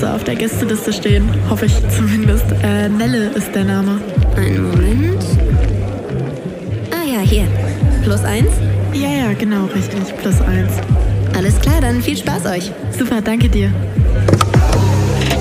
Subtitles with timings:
[0.00, 1.28] müsste auf der Gästeliste stehen.
[1.50, 2.46] Hoffe ich zumindest.
[2.62, 4.00] Äh, Nelle ist der Name.
[4.34, 5.22] Einen Moment.
[6.90, 7.46] Ah ja, hier.
[8.02, 8.50] Plus eins?
[8.94, 10.00] Ja, ja, genau, richtig.
[10.22, 10.72] Plus eins.
[11.36, 12.72] Alles klar, dann viel Spaß euch.
[12.98, 13.70] Super, danke dir.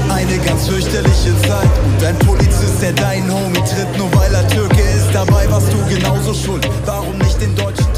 [0.10, 4.82] Eine ganz fürchterliche Zeit und ein Polizist, der deinen Homie tritt, nur weil er Türke
[4.82, 5.08] ist.
[5.14, 6.68] Dabei warst du genauso schuld.
[6.86, 7.89] Warum nicht den Deutschen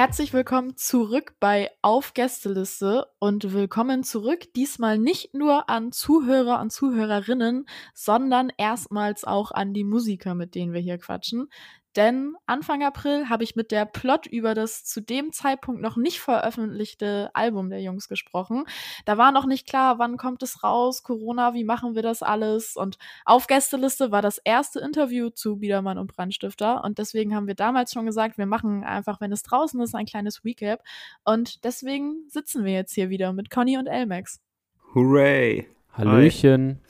[0.00, 6.72] Herzlich willkommen zurück bei Auf Gästeliste und willkommen zurück diesmal nicht nur an Zuhörer und
[6.72, 11.50] Zuhörerinnen, sondern erstmals auch an die Musiker, mit denen wir hier quatschen.
[11.96, 16.20] Denn Anfang April habe ich mit der Plot über das zu dem Zeitpunkt noch nicht
[16.20, 18.64] veröffentlichte Album der Jungs gesprochen.
[19.04, 22.76] Da war noch nicht klar, wann kommt es raus, Corona, wie machen wir das alles?
[22.76, 26.84] Und auf Gästeliste war das erste Interview zu Biedermann und Brandstifter.
[26.84, 30.06] Und deswegen haben wir damals schon gesagt, wir machen einfach, wenn es draußen ist, ein
[30.06, 30.82] kleines Recap.
[31.24, 34.40] Und deswegen sitzen wir jetzt hier wieder mit Conny und Elmax.
[34.94, 35.66] Hooray!
[35.92, 36.80] Hallöchen.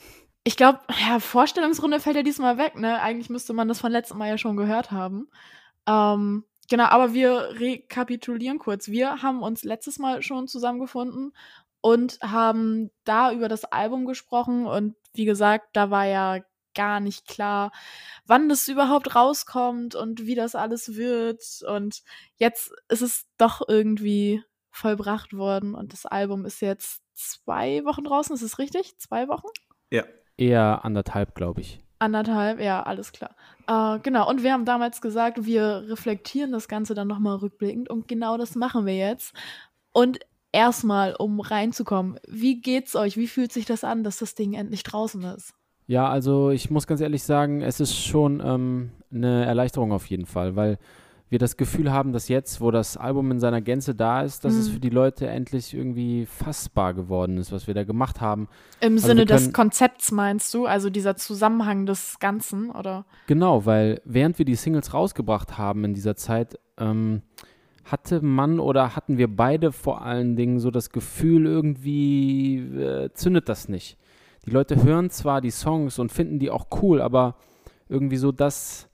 [0.43, 2.99] Ich glaube, ja, Vorstellungsrunde fällt ja diesmal weg, ne?
[3.01, 5.29] Eigentlich müsste man das von letztem Mal ja schon gehört haben.
[5.87, 8.87] Ähm, genau, aber wir rekapitulieren kurz.
[8.87, 11.33] Wir haben uns letztes Mal schon zusammengefunden
[11.81, 16.39] und haben da über das Album gesprochen und wie gesagt, da war ja
[16.73, 17.71] gar nicht klar,
[18.25, 21.43] wann das überhaupt rauskommt und wie das alles wird.
[21.67, 22.01] Und
[22.37, 28.33] jetzt ist es doch irgendwie vollbracht worden und das Album ist jetzt zwei Wochen draußen.
[28.33, 28.97] Ist es richtig?
[28.97, 29.47] Zwei Wochen?
[29.91, 30.05] Ja.
[30.37, 31.81] Eher anderthalb, glaube ich.
[31.99, 33.35] Anderthalb, ja, alles klar.
[33.67, 38.07] Äh, genau, und wir haben damals gesagt, wir reflektieren das Ganze dann nochmal rückblickend und
[38.07, 39.35] genau das machen wir jetzt.
[39.93, 40.19] Und
[40.51, 43.17] erstmal, um reinzukommen, wie geht's euch?
[43.17, 45.53] Wie fühlt sich das an, dass das Ding endlich draußen ist?
[45.87, 50.25] Ja, also ich muss ganz ehrlich sagen, es ist schon ähm, eine Erleichterung auf jeden
[50.25, 50.79] Fall, weil
[51.31, 54.53] wir das Gefühl haben, dass jetzt, wo das Album in seiner Gänze da ist, dass
[54.53, 54.59] Mhm.
[54.59, 58.49] es für die Leute endlich irgendwie fassbar geworden ist, was wir da gemacht haben.
[58.81, 60.65] Im Also Sinne des Konzepts meinst du?
[60.65, 63.05] Also dieser Zusammenhang des Ganzen, oder?
[63.27, 67.21] Genau, weil während wir die Singles rausgebracht haben in dieser Zeit, ähm,
[67.85, 73.47] hatte man oder hatten wir beide vor allen Dingen so das Gefühl, irgendwie äh, zündet
[73.49, 73.97] das nicht.
[74.45, 77.35] Die Leute hören zwar die Songs und finden die auch cool, aber
[77.87, 78.89] irgendwie so das,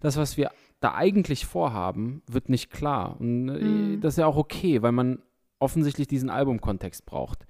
[0.00, 0.50] das was wir
[0.84, 3.16] da eigentlich vorhaben, wird nicht klar.
[3.20, 4.00] Und äh, Mhm.
[4.00, 5.18] das ist ja auch okay, weil man
[5.58, 7.46] offensichtlich diesen Albumkontext braucht.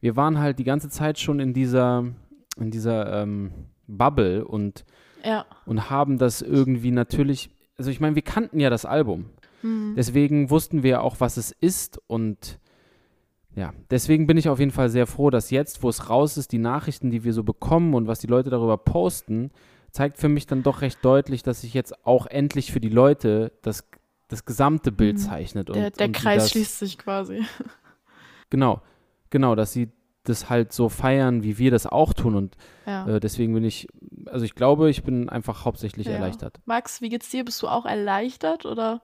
[0.00, 2.04] Wir waren halt die ganze Zeit schon in dieser,
[2.58, 3.52] in dieser ähm,
[3.86, 4.84] Bubble und
[5.24, 5.46] Ja.
[5.66, 9.26] und haben das irgendwie natürlich, also ich meine, wir kannten ja das Album.
[9.62, 9.94] Mhm.
[9.96, 12.58] Deswegen wussten wir auch, was es ist und
[13.56, 16.50] ja, deswegen bin ich auf jeden Fall sehr froh, dass jetzt, wo es raus ist,
[16.50, 19.52] die Nachrichten, die wir so bekommen und was die Leute darüber posten,
[19.94, 23.52] zeigt für mich dann doch recht deutlich, dass sich jetzt auch endlich für die Leute
[23.62, 23.88] das,
[24.28, 25.20] das gesamte Bild Mhm.
[25.20, 25.70] zeichnet.
[25.70, 27.42] Und, Der, der und Kreis das, schließt sich quasi.
[28.50, 28.82] Genau,
[29.30, 29.90] genau, dass sie
[30.24, 32.56] das halt so feiern, wie wir das auch tun und
[32.86, 33.08] Ja.
[33.08, 33.88] äh, deswegen bin ich,
[34.26, 36.14] also ich glaube, ich bin einfach hauptsächlich Ja.
[36.14, 36.60] erleichtert.
[36.64, 37.44] Max, wie geht's dir?
[37.44, 39.02] Bist du auch erleichtert oder?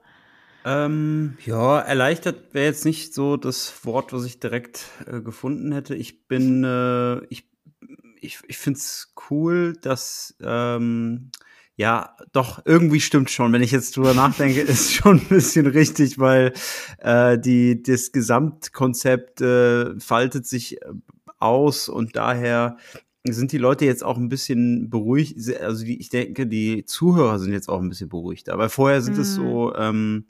[0.63, 5.95] Ähm, ja, erleichtert wäre jetzt nicht so das Wort, was ich direkt äh, gefunden hätte.
[5.95, 7.50] Ich bin, äh, ich,
[8.21, 11.31] ich, ich finde es cool, dass, ähm,
[11.75, 13.51] ja, doch, irgendwie stimmt schon.
[13.51, 16.53] Wenn ich jetzt drüber nachdenke, ist schon ein bisschen richtig, weil
[16.99, 20.85] äh, die, das Gesamtkonzept äh, faltet sich äh,
[21.39, 22.77] aus und daher
[23.23, 25.35] sind die Leute jetzt auch ein bisschen beruhigt.
[25.59, 28.53] Also die, ich denke, die Zuhörer sind jetzt auch ein bisschen beruhigter.
[28.53, 29.41] Aber vorher sind es Mhm.
[29.41, 30.25] so ähm,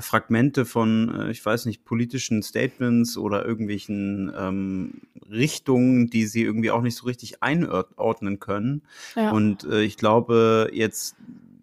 [0.00, 4.94] Fragmente von, äh, ich weiß nicht, politischen Statements oder irgendwelchen ähm,
[5.30, 8.82] Richtungen, die sie irgendwie auch nicht so richtig einordnen können.
[9.14, 9.30] Ja.
[9.32, 11.16] Und äh, ich glaube, jetzt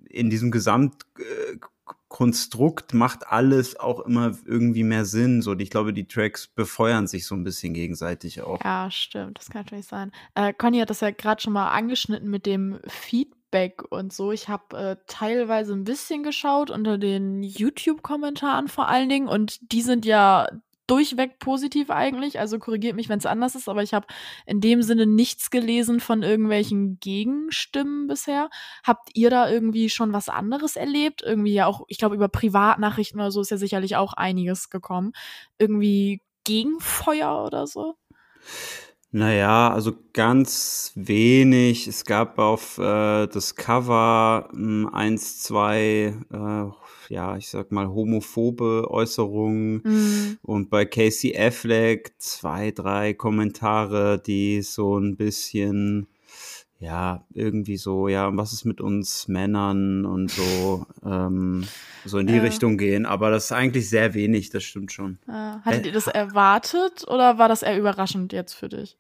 [0.10, 5.42] in diesem Gesamtkonstrukt macht alles auch immer irgendwie mehr Sinn.
[5.42, 8.64] So, ich glaube, die Tracks befeuern sich so ein bisschen gegenseitig auch.
[8.64, 10.12] Ja, stimmt, das kann natürlich sein.
[10.36, 12.80] Äh, Conny hat das ja gerade schon mal angeschnitten mit dem
[13.56, 14.32] Feedback und so.
[14.32, 19.82] Ich habe äh, teilweise ein bisschen geschaut unter den YouTube-Kommentaren vor allen Dingen und die
[19.82, 20.48] sind ja
[20.88, 22.40] durchweg positiv eigentlich.
[22.40, 24.06] Also korrigiert mich, wenn es anders ist, aber ich habe
[24.46, 28.50] in dem Sinne nichts gelesen von irgendwelchen Gegenstimmen bisher.
[28.84, 31.24] Habt ihr da irgendwie schon was anderes erlebt?
[31.24, 35.14] Irgendwie ja auch, ich glaube, über Privatnachrichten oder so ist ja sicherlich auch einiges gekommen.
[35.58, 37.96] Irgendwie Gegenfeuer oder so?
[39.16, 41.88] Naja, also ganz wenig.
[41.88, 48.92] Es gab auf äh, das Cover mh, eins, zwei, äh, ja, ich sag mal, homophobe
[48.92, 49.82] Äußerungen.
[49.86, 50.38] Mhm.
[50.42, 56.08] Und bei Casey Affleck zwei, drei Kommentare, die so ein bisschen,
[56.82, 61.64] ja, irgendwie so, ja, was ist mit uns Männern und so, ähm,
[62.04, 62.42] so in die Ja.
[62.42, 63.06] Richtung gehen.
[63.06, 65.20] Aber das ist eigentlich sehr wenig, das stimmt schon.
[65.26, 65.32] Äh,
[65.64, 68.98] hattet Äh, ihr das erwartet oder war das eher überraschend jetzt für dich?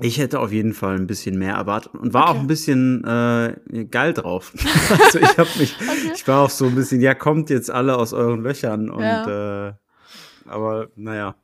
[0.00, 2.40] Ich hätte auf jeden Fall ein bisschen mehr erwartet und war auch Okay.
[2.40, 4.52] ein bisschen äh, geil drauf.
[5.02, 6.12] also ich habe mich, Okay.
[6.14, 9.68] ich war auch so ein bisschen, ja, kommt jetzt alle aus euren Löchern und Ja.
[9.68, 9.72] äh,
[10.46, 11.34] aber naja.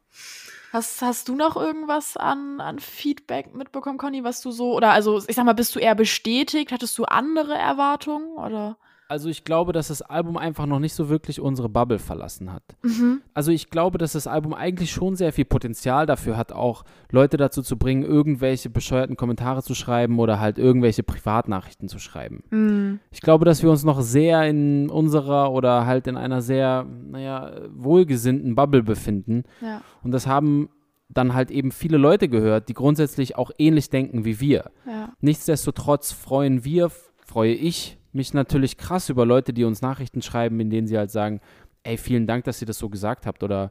[0.73, 5.23] Hast, hast du noch irgendwas an, an Feedback mitbekommen, Conny, was du so, oder also
[5.27, 6.73] ich sag mal, bist du eher bestätigt?
[6.73, 8.37] Hattest du andere Erwartungen?
[8.37, 8.77] Oder?
[9.09, 12.63] Also ich glaube, dass das Album einfach noch nicht so wirklich unsere Bubble verlassen hat.
[12.83, 13.21] Mhm.
[13.35, 17.37] Also ich glaube, dass das Album eigentlich schon sehr viel Potenzial dafür hat, auch Leute
[17.37, 22.45] dazu zu bringen, irgendwelche bescheuerten Kommentare zu schreiben oder halt irgendwelche Privatnachrichten zu schreiben.
[22.51, 23.01] Mhm.
[23.11, 27.53] Ich glaube, dass wir uns noch sehr in unserer oder halt in einer sehr, naja,
[27.75, 29.45] wohlgesinnten Bubble befinden.
[29.61, 29.83] Ja.
[30.03, 30.71] Und das haben
[31.09, 34.71] dann halt eben viele Leute gehört, die grundsätzlich auch ähnlich denken wie wir.
[34.87, 35.13] Ja.
[35.21, 36.91] Nichtsdestotrotz freuen wir,
[37.25, 41.11] freue ich mich natürlich krass über Leute, die uns Nachrichten schreiben, in denen sie halt
[41.11, 41.41] sagen,
[41.83, 43.71] ey, vielen Dank, dass ihr das so gesagt habt oder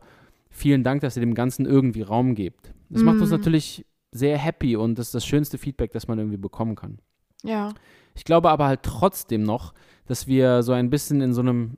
[0.50, 2.74] vielen Dank, dass ihr dem Ganzen irgendwie Raum gebt.
[2.90, 3.38] Das macht uns Mhm.
[3.38, 7.00] natürlich sehr happy und das ist das schönste Feedback, das man irgendwie bekommen kann.
[7.44, 7.74] Ja.
[8.14, 9.74] Ich glaube aber halt trotzdem noch,
[10.06, 11.78] dass wir so ein bisschen in so einem,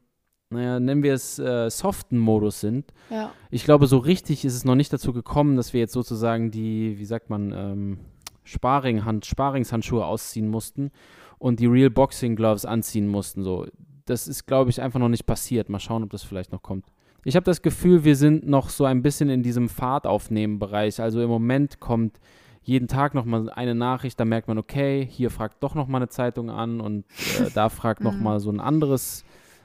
[0.50, 2.92] naja, nennen wir es äh, soften Modus sind.
[3.10, 3.32] Ja.
[3.50, 7.00] Ich glaube, so richtig ist es noch nicht dazu gekommen, dass wir jetzt sozusagen die,
[7.00, 8.00] wie sagt man, ähm,
[8.44, 10.92] Sparinghand, Sparingshandschuhe ausziehen mussten
[11.38, 13.44] und die Real Boxing Gloves anziehen mussten.
[13.44, 13.66] So,
[14.06, 15.70] das ist, glaube ich, einfach noch nicht passiert.
[15.70, 16.86] Mal schauen, ob das vielleicht noch kommt.
[17.24, 21.02] Ich habe das Gefühl, wir sind noch so ein bisschen in diesem Fahrtaufnehmen-Bereich.
[21.02, 22.20] Also im Moment kommt
[22.62, 25.98] jeden Tag noch mal eine Nachricht, da merkt man, okay, hier fragt doch noch mal
[25.98, 27.06] eine Zeitung an und
[27.40, 28.24] äh, da fragt noch Mhm.
[28.24, 29.24] mal so ein anderes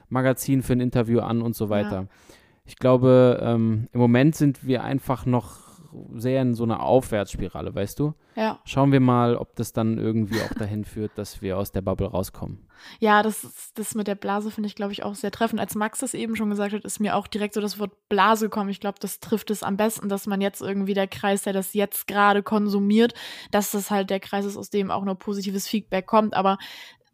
[0.09, 2.07] Magazin für ein Interview an und so weiter.
[2.65, 5.70] Ich glaube, ähm, im Moment sind wir einfach noch
[6.15, 8.13] sehr in so einer Aufwärtsspirale, weißt du?
[8.35, 8.59] Ja.
[8.65, 12.07] Schauen wir mal, ob das dann irgendwie auch dahin führt, dass wir aus der Bubble
[12.07, 12.67] rauskommen.
[12.99, 15.59] Ja, das, ist- das mit der Blase finde ich, glaube ich, auch sehr treffend.
[15.59, 18.45] Als Max das eben schon gesagt hat, ist mir auch direkt so das Wort Blase
[18.45, 18.69] gekommen.
[18.69, 21.73] Ich glaube, das trifft es am besten, dass man jetzt irgendwie der Kreis, der das
[21.73, 23.13] jetzt gerade konsumiert,
[23.51, 26.33] dass das halt der Kreis ist, aus dem auch nur positives Feedback kommt.
[26.33, 26.57] Aber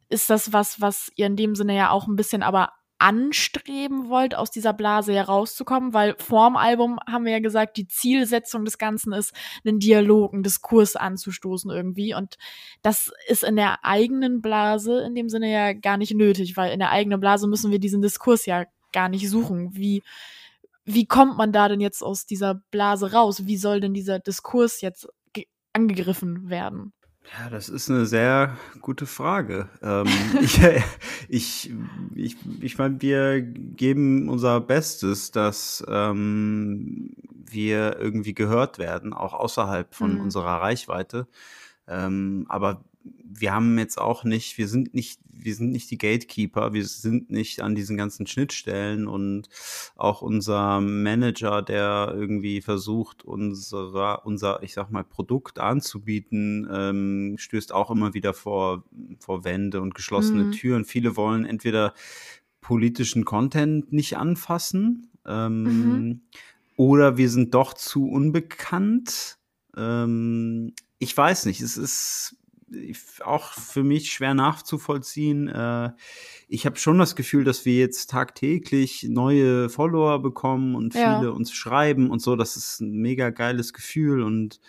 [0.09, 4.35] ist das was, was ihr in dem Sinne ja auch ein bisschen aber anstreben wollt,
[4.35, 5.94] aus dieser Blase herauszukommen?
[5.94, 9.33] Weil vorm Album haben wir ja gesagt, die Zielsetzung des Ganzen ist,
[9.65, 12.13] einen Dialog, einen Diskurs anzustoßen irgendwie.
[12.13, 12.38] Und
[12.81, 16.79] das ist in der eigenen Blase in dem Sinne ja gar nicht nötig, weil in
[16.79, 19.75] der eigenen Blase müssen wir diesen Diskurs ja gar nicht suchen.
[19.75, 20.03] Wie,
[20.85, 23.45] wie kommt man da denn jetzt aus dieser Blase raus?
[23.45, 26.94] Wie soll denn dieser Diskurs jetzt ge- angegriffen werden?
[27.33, 29.69] Ja, das ist eine sehr gute Frage.
[29.81, 30.06] Ähm,
[30.41, 30.59] ich
[31.27, 31.74] ich,
[32.15, 37.12] ich, ich meine, wir geben unser Bestes, dass ähm,
[37.50, 40.21] wir irgendwie gehört werden, auch außerhalb von Mhm.
[40.21, 41.27] unserer Reichweite.
[41.87, 46.73] Ähm, aber wir haben jetzt auch nicht, wir sind nicht, wir sind nicht die Gatekeeper,
[46.73, 49.47] wir sind nicht an diesen ganzen Schnittstellen und
[49.95, 57.71] auch unser Manager, der irgendwie versucht, unser, unser, ich sag mal, Produkt anzubieten, ähm, stößt
[57.73, 58.83] auch immer wieder vor,
[59.19, 60.51] vor Wände und geschlossene Mhm.
[60.51, 60.85] Türen.
[60.85, 61.93] Viele wollen entweder
[62.61, 66.21] politischen Content nicht anfassen, ähm, Mhm.
[66.75, 69.37] oder wir sind doch zu unbekannt.
[69.77, 72.35] Ähm, ich weiß nicht, es ist
[73.23, 75.47] auch für mich schwer nachzuvollziehen.
[75.47, 75.91] Äh,
[76.49, 81.18] ich habe schon das Gefühl, dass wir jetzt tagtäglich neue Follower bekommen und Ja.
[81.19, 82.35] viele uns schreiben und so.
[82.35, 84.59] Das ist ein mega geiles Gefühl und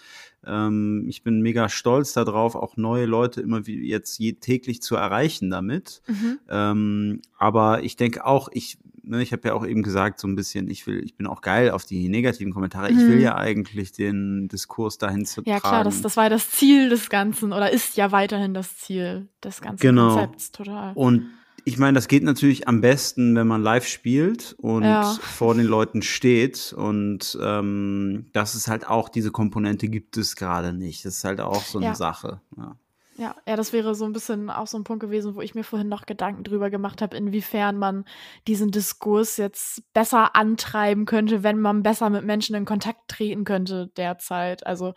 [0.46, 4.94] ähm, ich bin mega stolz darauf, auch neue Leute immer wie jetzt je, täglich zu
[4.94, 6.00] erreichen damit.
[6.06, 6.38] Mhm.
[6.48, 10.36] Ähm, aber ich denke auch, ich, ne, ich habe ja auch eben gesagt, so ein
[10.36, 12.90] bisschen, ich will, ich bin auch geil auf die negativen Kommentare.
[12.90, 13.22] Ich will Mhm.
[13.22, 15.62] ja eigentlich den Diskurs dahin zu Ja, tragen.
[15.62, 19.28] klar, das, das war ja das Ziel des Ganzen oder ist ja weiterhin das Ziel
[19.42, 20.14] des ganzen Genau.
[20.14, 20.92] Konzepts, total.
[20.94, 21.26] Und
[21.64, 25.02] ich meine, das geht natürlich am besten, wenn man live spielt und Ja.
[25.20, 26.72] vor den Leuten steht.
[26.72, 31.04] Und ähm, das ist halt auch, diese Komponente gibt es gerade nicht.
[31.04, 31.94] Das ist halt auch so eine Ja.
[31.94, 32.40] Sache.
[32.56, 32.76] Ja.
[33.18, 35.64] Ja, ja, das wäre so ein bisschen auch so ein Punkt gewesen, wo ich mir
[35.64, 38.04] vorhin noch Gedanken drüber gemacht habe, inwiefern man
[38.46, 43.88] diesen Diskurs jetzt besser antreiben könnte, wenn man besser mit Menschen in Kontakt treten könnte
[43.96, 44.64] derzeit.
[44.64, 44.94] Also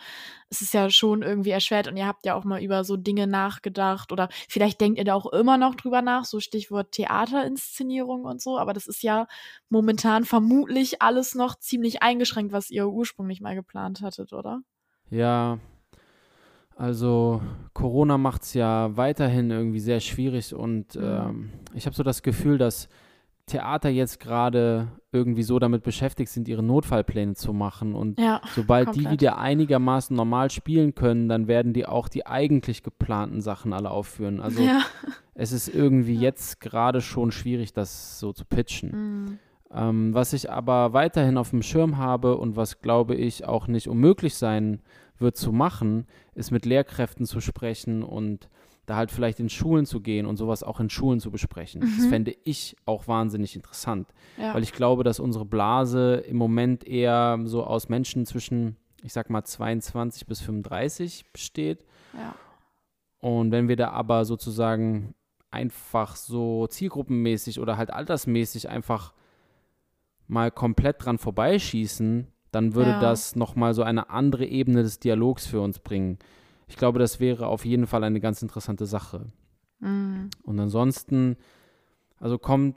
[0.51, 3.25] es ist ja schon irgendwie erschwert und ihr habt ja auch mal über so Dinge
[3.25, 8.39] nachgedacht oder vielleicht denkt ihr da auch immer noch drüber nach, so Stichwort Theaterinszenierung und
[8.39, 9.25] so, aber das ist ja
[9.69, 14.61] momentan vermutlich alles noch ziemlich eingeschränkt, was ihr ursprünglich mal geplant hattet, oder?
[15.09, 15.57] Ja,
[16.81, 17.41] also
[17.73, 21.01] Corona macht es ja weiterhin irgendwie sehr schwierig und Mhm.
[21.03, 22.89] ähm, ich habe so das Gefühl, dass
[23.45, 27.95] Theater jetzt gerade irgendwie so damit beschäftigt sind, ihre Notfallpläne zu machen.
[27.95, 29.11] Und Ja, sobald die komplett.
[29.13, 34.39] wieder einigermaßen normal spielen können, dann werden die auch die eigentlich geplanten Sachen alle aufführen.
[34.39, 34.81] Also ja.
[35.35, 38.89] es ist irgendwie jetzt gerade schon schwierig, das so zu pitchen.
[38.91, 39.39] Mhm.
[39.73, 43.87] Ähm, was ich aber weiterhin auf dem Schirm habe und was, glaube ich, auch nicht
[43.87, 44.81] unmöglich sein
[45.21, 48.49] wird zu machen, ist mit Lehrkräften zu sprechen und
[48.87, 51.81] da halt vielleicht in Schulen zu gehen und sowas auch in Schulen zu besprechen.
[51.81, 52.09] Das Mhm.
[52.09, 54.53] fände ich auch wahnsinnig interessant, Ja.
[54.53, 59.29] weil ich glaube, dass unsere Blase im Moment eher so aus Menschen zwischen, ich sag
[59.29, 61.85] mal, 22 bis 35 besteht.
[62.13, 62.35] ja.
[63.19, 65.13] Und wenn wir da aber sozusagen
[65.51, 69.13] einfach so zielgruppenmäßig oder halt altersmäßig einfach
[70.27, 72.99] mal komplett dran vorbeischießen, dann würde Ja.
[72.99, 76.17] das nochmal so eine andere Ebene des Dialogs für uns bringen.
[76.67, 79.25] Ich glaube, das wäre auf jeden Fall eine ganz interessante Sache.
[79.79, 80.29] Mhm.
[80.43, 81.37] Und ansonsten,
[82.19, 82.75] also kommt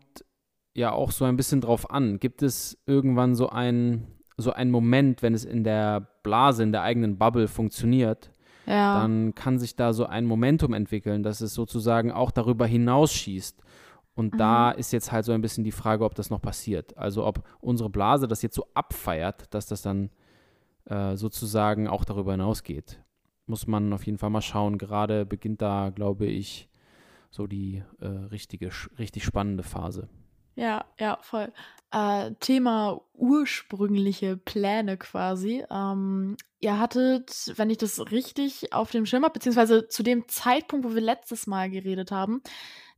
[0.74, 2.18] ja auch so ein bisschen drauf an.
[2.18, 6.82] Gibt es irgendwann so ein, so einen Moment, wenn es in der Blase, in der
[6.82, 8.30] eigenen Bubble funktioniert,
[8.66, 9.00] Ja.
[9.00, 13.62] dann kann sich da so ein Momentum entwickeln, dass es sozusagen auch darüber hinausschießt.
[14.14, 16.96] Und da ist jetzt halt so ein bisschen die Frage, ob das noch passiert.
[16.96, 20.10] Also ob unsere Blase das jetzt so abfeiert, dass das dann
[20.84, 23.00] äh, sozusagen auch darüber hinausgeht.
[23.46, 24.78] Muss man auf jeden Fall mal schauen.
[24.78, 26.68] Gerade beginnt da, glaube ich,
[27.30, 30.08] so die äh, richtige, richtig spannende Phase.
[30.56, 31.52] Ja, ja, voll.
[31.90, 35.64] Äh, Thema ursprüngliche Pläne quasi.
[35.68, 40.86] Ähm, ihr hattet, wenn ich das richtig auf dem Schirm habe, beziehungsweise zu dem Zeitpunkt,
[40.86, 42.40] wo wir letztes Mal geredet haben,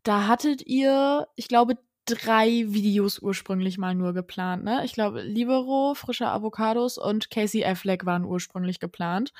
[0.07, 4.85] da hattet ihr, ich glaube, drei Videos ursprünglich mal nur geplant, ne?
[4.85, 9.33] Ich glaube, Libero, frische Avocados und Casey Affleck waren ursprünglich geplant.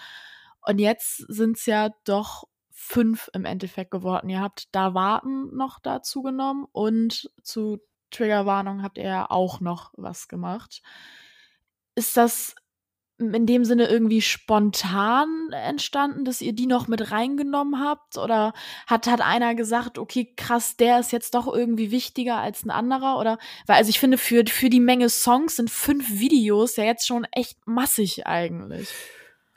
[0.63, 4.29] Und jetzt sind es ja doch fünf im Endeffekt geworden.
[4.29, 7.79] Ihr habt da Warten noch dazu genommen und zu
[8.11, 10.83] Triggerwarnung habt ihr ja auch noch was gemacht.
[11.95, 12.55] Ist das
[13.19, 18.19] in dem Sinne irgendwie spontan entstanden, dass ihr die noch mit reingenommen habt?
[18.19, 18.53] Oder
[18.87, 23.19] hat, hat einer gesagt, okay, krass, der ist jetzt doch irgendwie wichtiger als ein anderer?
[23.19, 27.07] Oder, weil, also ich finde, für, für die Menge Songs sind fünf Videos ja jetzt
[27.07, 28.89] schon echt massig eigentlich.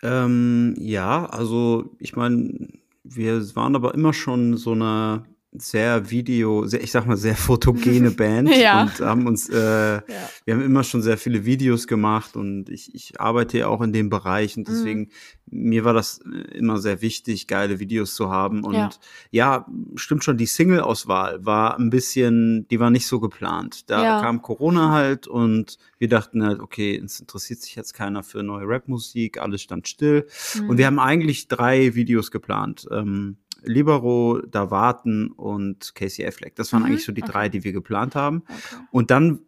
[0.02, 2.70] Ähm, ja, also ich meine,
[3.04, 8.12] wir waren aber immer schon so eine sehr Video, sehr, ich sag mal, sehr fotogene
[8.12, 8.84] Band Ja.
[8.84, 10.02] und haben uns, äh,
[10.46, 13.92] wir haben immer schon sehr viele Videos gemacht und ich, ich arbeite ja auch in
[13.92, 14.72] dem Bereich und Mhm.
[14.74, 15.10] deswegen,
[15.50, 18.90] mir war das äh, immer sehr wichtig, geile Videos zu haben und Ja.
[19.32, 19.66] ja,
[19.96, 23.90] stimmt schon, die Single-Auswahl war ein bisschen, die war nicht so geplant.
[23.90, 24.22] Da Ja.
[24.22, 28.68] kam Corona halt und wir dachten halt, okay, es interessiert sich jetzt keiner für neue
[28.68, 30.28] Rapmusik, alles stand still.
[30.62, 30.70] Mhm.
[30.70, 32.88] Und wir haben eigentlich drei Videos geplant.
[32.92, 36.56] Ähm, Libero, Da Warten und Casey Affleck.
[36.56, 37.32] Das waren Mhm, eigentlich so die okay.
[37.32, 38.44] drei, die wir geplant haben.
[38.48, 38.84] Okay.
[38.92, 39.40] Und dann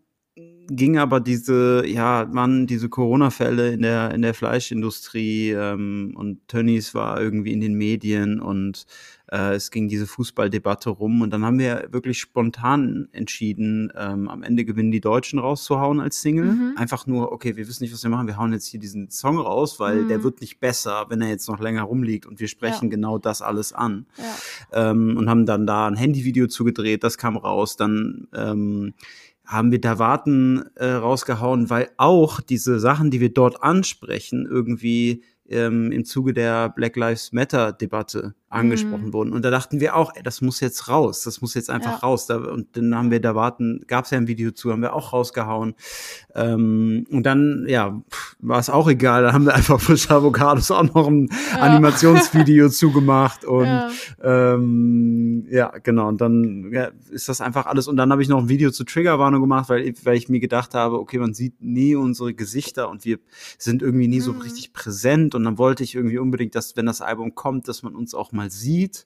[0.68, 6.94] ging aber diese, ja, waren diese Corona-Fälle in der, in der Fleischindustrie ähm, und Tönnies
[6.94, 8.86] war irgendwie in den Medien und
[9.32, 14.44] äh, es ging diese Fußballdebatte rum und dann haben wir wirklich spontan entschieden, ähm, am
[14.44, 16.52] Ende gewinnen die Deutschen rauszuhauen als Single.
[16.54, 16.74] Mhm.
[16.76, 19.38] Einfach nur, okay, wir wissen nicht, was wir machen, wir hauen jetzt hier diesen Song
[19.40, 20.08] raus, weil Mhm.
[20.10, 22.90] der wird nicht besser, wenn er jetzt noch länger rumliegt und wir sprechen Ja.
[22.92, 24.92] genau das alles an Ja.
[24.92, 28.94] ähm, und haben dann da ein Handyvideo zugedreht, das kam raus, dann ähm,
[29.46, 35.24] haben wir da Warten äh, rausgehauen, weil auch diese Sachen, die wir dort ansprechen, irgendwie
[35.50, 39.14] ähm, im Zuge der Black Lives Matter Debatte angesprochen Mhm.
[39.14, 39.34] wurden.
[39.34, 41.98] Und da dachten wir auch, ey, das muss jetzt raus, das muss jetzt einfach Ja.
[42.08, 42.28] raus.
[42.28, 44.94] Da, und dann haben wir da warten, gab es ja ein Video zu, haben wir
[44.94, 45.74] auch rausgehauen.
[46.36, 48.02] Ähm, und dann, ja,
[48.40, 51.60] war es auch egal, da haben wir einfach frische Avocados auch noch ein Ja.
[51.62, 53.90] Animationsvideo zugemacht und Ja.
[54.54, 56.08] ähm, ja, genau.
[56.10, 57.88] Und dann ja, ist das einfach alles.
[57.88, 60.74] Und dann habe ich noch ein Video zur Triggerwarnung gemacht, weil, weil ich mir gedacht
[60.74, 63.20] habe, okay, man sieht nie unsere Gesichter und wir
[63.58, 64.40] sind irgendwie nie so Mhm.
[64.42, 65.36] richtig präsent.
[65.36, 68.32] Und dann wollte ich irgendwie unbedingt, dass, wenn das Album kommt, dass man uns auch
[68.32, 69.06] mal sieht.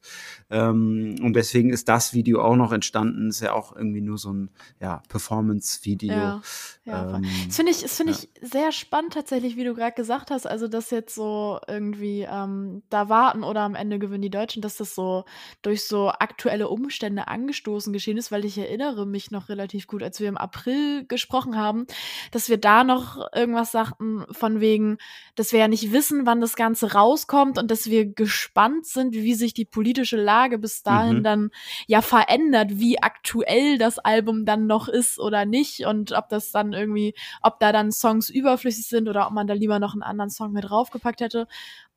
[0.49, 3.29] Ähm, und deswegen ist das Video auch noch entstanden.
[3.29, 4.49] Ist ja auch irgendwie nur so ein
[4.79, 6.13] ja, Performance-Video.
[6.13, 6.41] Ja.
[6.85, 7.15] Ja.
[7.15, 8.19] Ähm, Das finde ich, das finde ja.
[8.19, 10.45] ich sehr spannend tatsächlich, wie du gerade gesagt hast.
[10.45, 14.77] Also, dass jetzt so irgendwie ähm, da warten oder am Ende gewinnen die Deutschen, dass
[14.77, 15.25] das so
[15.63, 20.19] durch so aktuelle Umstände angestoßen geschehen ist, weil ich erinnere mich noch relativ gut, als
[20.19, 21.87] wir im April gesprochen haben,
[22.31, 24.97] dass wir da noch irgendwas sagten von wegen,
[25.33, 29.24] dass wir ja nicht wissen, wann das Ganze rauskommt und dass wir gespannt sind, wie
[29.33, 31.23] sich die politische Lage bis dahin Mhm.
[31.23, 31.49] dann
[31.87, 36.73] ja verändert, wie aktuell das Album dann noch ist oder nicht und ob das dann
[36.73, 40.29] irgendwie, ob da dann Songs überflüssig sind oder ob man da lieber noch einen anderen
[40.29, 41.47] Song mit draufgepackt hätte.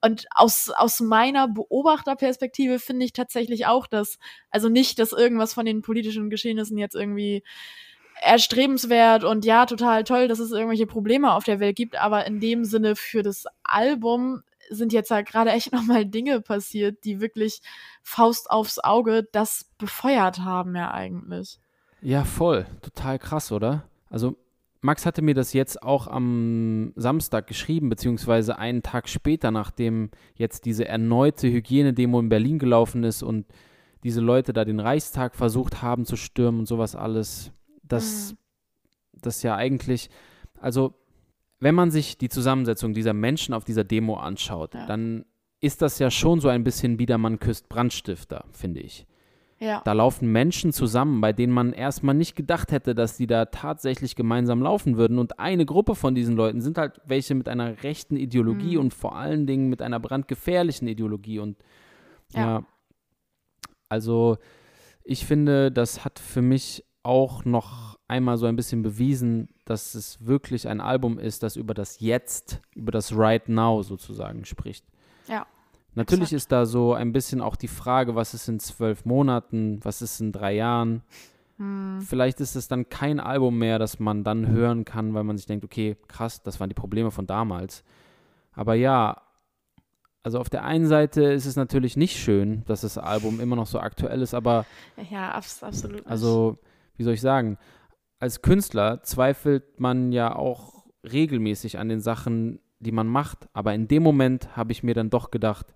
[0.01, 4.19] Und aus, aus meiner Beobachterperspektive finde ich tatsächlich auch, dass,
[4.51, 7.43] also nicht, dass irgendwas von den politischen Geschehnissen jetzt irgendwie
[8.21, 12.41] erstrebenswert und ja, total toll, dass es irgendwelche Probleme auf der Welt gibt, aber in
[12.41, 17.61] dem Sinne für das Album sind jetzt halt gerade echt nochmal Dinge passiert, die wirklich
[18.03, 21.59] Faust aufs Auge das befeuert haben ja eigentlich.
[22.01, 22.67] Ja, voll.
[22.83, 23.89] Total krass, oder?
[24.09, 24.37] Also
[24.81, 30.67] Max hatte mir das jetzt auch am Samstag geschrieben, beziehungsweise einen Tag später, nachdem jetzt
[30.67, 33.47] diese erneute Hygienedemo in Berlin gelaufen ist und
[34.05, 37.51] diese Leute da den Reichstag versucht haben zu stürmen und sowas alles.
[37.83, 38.39] Das, mhm.
[39.21, 40.11] das ja eigentlich,
[40.61, 40.95] also
[41.61, 44.87] wenn man sich die Zusammensetzung dieser Menschen auf dieser Demo anschaut, ja.
[44.87, 45.25] dann
[45.61, 49.07] ist das ja schon so ein bisschen Biedermann küsst Brandstifter, finde ich.
[49.61, 49.83] Ja.
[49.85, 54.15] Da laufen Menschen zusammen, bei denen man erstmal nicht gedacht hätte, dass die da tatsächlich
[54.15, 55.19] gemeinsam laufen würden.
[55.19, 58.83] Und eine Gruppe von diesen Leuten sind halt welche mit einer rechten Ideologie mhm.
[58.83, 61.41] und vor allen Dingen mit einer brandgefährlichen Ideologie.
[61.41, 61.57] Und
[62.35, 62.41] ja.
[62.41, 62.67] ja,
[63.89, 64.39] also
[65.03, 70.27] ich finde, das hat für mich auch noch einmal so ein bisschen bewiesen, dass es
[70.27, 74.85] wirklich ein Album ist, das über das Jetzt, über das Right Now sozusagen spricht.
[75.29, 75.47] Ja.
[75.95, 76.37] Natürlich Exakt.
[76.37, 80.21] ist da so ein bisschen auch die Frage, was ist in zwölf Monaten, was ist
[80.21, 81.03] in drei Jahren.
[81.59, 82.01] Hm.
[82.01, 85.47] Vielleicht ist es dann kein Album mehr, das man dann hören kann, weil man sich
[85.47, 87.85] denkt, okay, krass, das waren die Probleme von damals.
[88.53, 89.23] Aber ja,
[90.23, 93.67] also auf der einen Seite ist es natürlich nicht schön, dass das Album immer noch
[93.67, 94.67] so aktuell ist, aber
[95.11, 95.97] ja, absolut.
[95.97, 96.07] Nicht.
[96.07, 96.59] Also,
[96.97, 97.59] wie soll ich sagen?
[98.19, 103.89] Als Künstler zweifelt man ja auch regelmäßig an den Sachen, die man macht, aber in
[103.89, 105.75] dem Moment habe ich mir dann doch gedacht,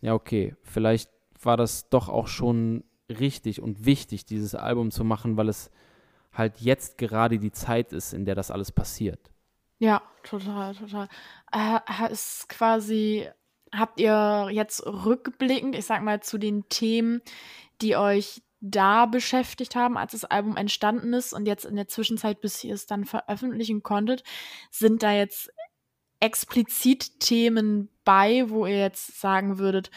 [0.00, 1.10] ja, okay, vielleicht
[1.42, 5.70] war das doch auch schon richtig und wichtig, dieses Album zu machen, weil es
[6.32, 9.30] halt jetzt gerade die Zeit ist, in der das alles passiert.
[9.78, 11.08] Ja, total, total.
[11.52, 13.28] Äh, ist quasi,
[13.72, 17.22] habt ihr jetzt rückblickend, ich sag mal, zu den Themen,
[17.80, 22.40] die euch da beschäftigt haben, als das Album entstanden ist und jetzt in der Zwischenzeit,
[22.40, 24.24] bis ihr es dann veröffentlichen konntet,
[24.70, 25.50] sind da jetzt
[26.20, 29.90] explizit Themen bei, wo ihr jetzt sagen würdet,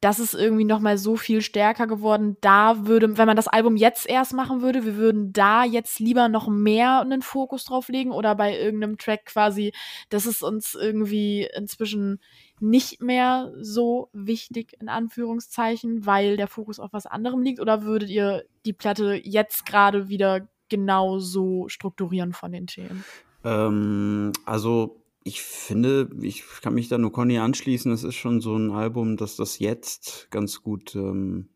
[0.00, 2.36] das ist irgendwie noch mal so viel stärker geworden.
[2.40, 6.28] Da würde, wenn man das Album jetzt erst machen würde, wir würden da jetzt lieber
[6.28, 9.72] noch mehr einen Fokus drauf legen oder bei irgendeinem Track quasi,
[10.10, 12.20] das ist uns irgendwie inzwischen
[12.60, 18.10] nicht mehr so wichtig in Anführungszeichen, weil der Fokus auf was anderem liegt oder würdet
[18.10, 23.04] ihr die Platte jetzt gerade wieder genau so strukturieren von den Themen?
[23.44, 27.90] Ähm, also ich finde, ich kann mich da nur Conny anschließen.
[27.90, 31.48] Es ist schon so ein Album, das das jetzt ganz gut ähm,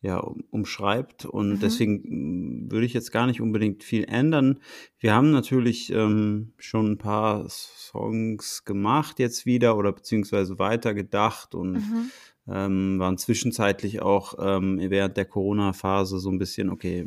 [0.00, 1.24] ja, umschreibt.
[1.24, 1.58] Und mhm.
[1.58, 1.94] deswegen
[2.66, 4.60] mm, würde ich jetzt gar nicht unbedingt viel ändern.
[5.00, 11.72] Wir haben natürlich ähm, schon ein paar Songs gemacht jetzt wieder oder beziehungsweise weitergedacht und
[11.72, 12.10] mhm.
[12.46, 17.04] ähm, waren zwischenzeitlich auch ähm, während der Corona-Phase so ein bisschen, okay,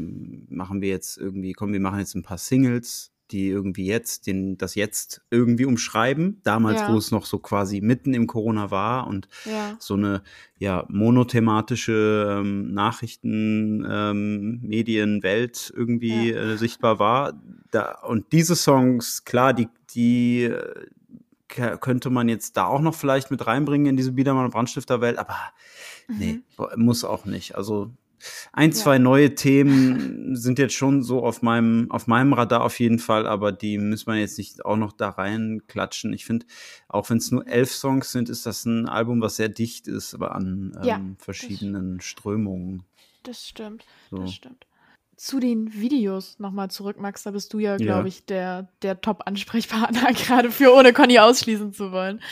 [0.49, 4.57] machen wir jetzt irgendwie, komm, wir machen jetzt ein paar Singles die irgendwie jetzt den,
[4.57, 6.41] das jetzt irgendwie umschreiben.
[6.43, 6.91] Damals, ja.
[6.91, 9.75] wo es noch so quasi mitten im Corona war und ja.
[9.79, 10.21] so eine
[10.57, 14.59] ja monothematische ähm, Nachrichten, ähm,
[15.75, 16.41] irgendwie ja.
[16.41, 17.33] äh, sichtbar war.
[17.71, 20.85] Da, und diese Songs, klar, die, die äh,
[21.47, 25.37] könnte man jetzt da auch noch vielleicht mit reinbringen in diese Biedermann- und Brandstifterwelt, aber
[26.07, 26.17] mhm.
[26.17, 26.39] nee,
[26.75, 27.55] muss auch nicht.
[27.55, 27.91] Also
[28.53, 32.99] ein, zwei neue Themen sind jetzt schon so auf meinem, auf meinem Radar auf jeden
[32.99, 36.13] Fall, aber die muss man jetzt nicht auch noch da reinklatschen.
[36.13, 36.45] Ich finde,
[36.87, 40.13] auch wenn es nur elf Songs sind, ist das ein Album, was sehr dicht ist,
[40.13, 42.83] aber an ähm, ja, verschiedenen das, Strömungen.
[43.23, 44.17] Das stimmt, so.
[44.17, 44.65] das stimmt
[45.21, 47.21] zu den Videos nochmal zurück, Max.
[47.21, 48.05] Da bist du ja, glaube ja.
[48.07, 52.23] ich, der, der Top-Ansprechpartner, gerade für ohne Conny ausschließen zu wollen.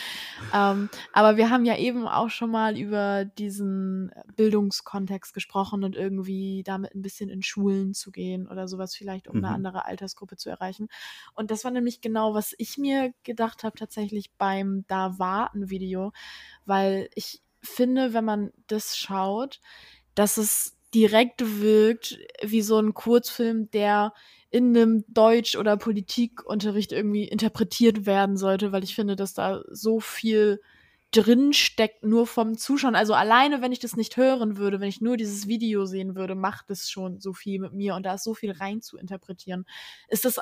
[0.52, 6.64] Ähm, aber wir haben ja eben auch schon mal über diesen Bildungskontext gesprochen und irgendwie
[6.64, 9.44] damit ein bisschen in Schulen zu gehen oder sowas vielleicht, um mhm.
[9.44, 10.88] eine andere Altersgruppe zu erreichen.
[11.34, 16.12] Und das war nämlich genau, was ich mir gedacht habe, tatsächlich beim Da warten Video,
[16.66, 19.60] weil ich finde, wenn man das schaut,
[20.16, 24.12] dass es direkt wirkt wie so ein Kurzfilm, der
[24.50, 30.00] in einem Deutsch- oder Politikunterricht irgendwie interpretiert werden sollte, weil ich finde, dass da so
[30.00, 30.60] viel
[31.12, 32.94] drin steckt, nur vom Zuschauen.
[32.94, 36.34] Also alleine, wenn ich das nicht hören würde, wenn ich nur dieses Video sehen würde,
[36.34, 39.66] macht es schon so viel mit mir und da ist so viel rein zu interpretieren.
[40.08, 40.38] Ist das,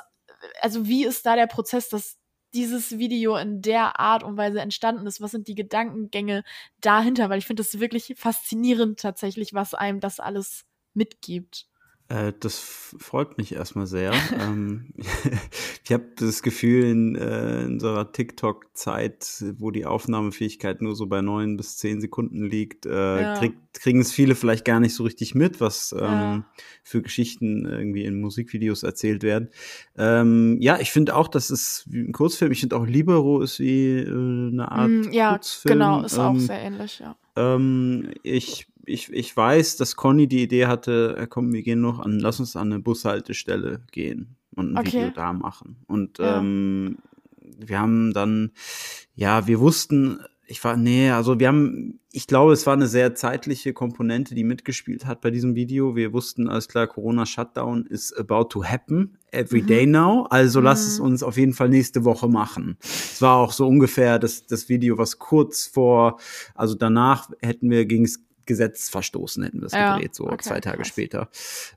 [0.61, 2.17] also wie ist da der Prozess, dass
[2.53, 5.21] dieses Video in der Art und Weise entstanden ist.
[5.21, 6.43] Was sind die Gedankengänge
[6.81, 7.29] dahinter?
[7.29, 11.68] Weil ich finde es wirklich faszinierend tatsächlich, was einem das alles mitgibt.
[12.09, 12.59] Äh, das
[12.97, 14.13] freut mich erstmal sehr.
[14.39, 14.93] ähm,
[15.83, 21.55] ich habe das Gefühl, in, äh, unserer TikTok-Zeit, wo die Aufnahmefähigkeit nur so bei neun
[21.55, 23.33] bis zehn Sekunden liegt, äh, Ja.
[23.35, 26.45] krieg, kriegen es viele vielleicht gar nicht so richtig mit, was ähm, Ja.
[26.83, 29.49] für Geschichten irgendwie in Musikvideos erzählt werden.
[29.95, 32.51] Ähm, ja, ich finde auch, das ist wie ein Kurzfilm.
[32.51, 35.73] Ich finde auch Libero ist wie äh, eine Art Mm, ja, Kurzfilm.
[35.73, 37.15] genau, ist auch Ähm, sehr ähnlich, ja.
[37.35, 41.99] ähm, ich, ich, ich weiß, dass Conny die Idee hatte, äh, komm, wir gehen noch
[41.99, 44.87] an, lass uns an eine Bushaltestelle gehen und ein Okay.
[44.97, 45.77] Video da machen.
[45.87, 46.39] Und Ja.
[46.39, 46.97] ähm,
[47.57, 48.51] wir haben dann,
[49.15, 53.13] ja, wir wussten, ich war, nee, also wir haben, ich glaube, es war eine sehr
[53.13, 55.95] zeitliche Komponente, die mitgespielt hat bei diesem Video.
[55.95, 59.67] Wir wussten, alles klar, Corona-Shutdown is about to happen every Mhm.
[59.67, 60.25] day now.
[60.31, 60.87] Also lass Mhm.
[60.87, 62.77] es uns auf jeden Fall nächste Woche machen.
[62.81, 66.19] Es war auch so ungefähr das, das Video, was kurz vor,
[66.55, 68.19] also danach hätten wir gegen das
[68.49, 70.87] Gesetz verstoßen, hätten wir es Ja, gedreht, so okay, zwei Tage krass.
[70.87, 71.29] später.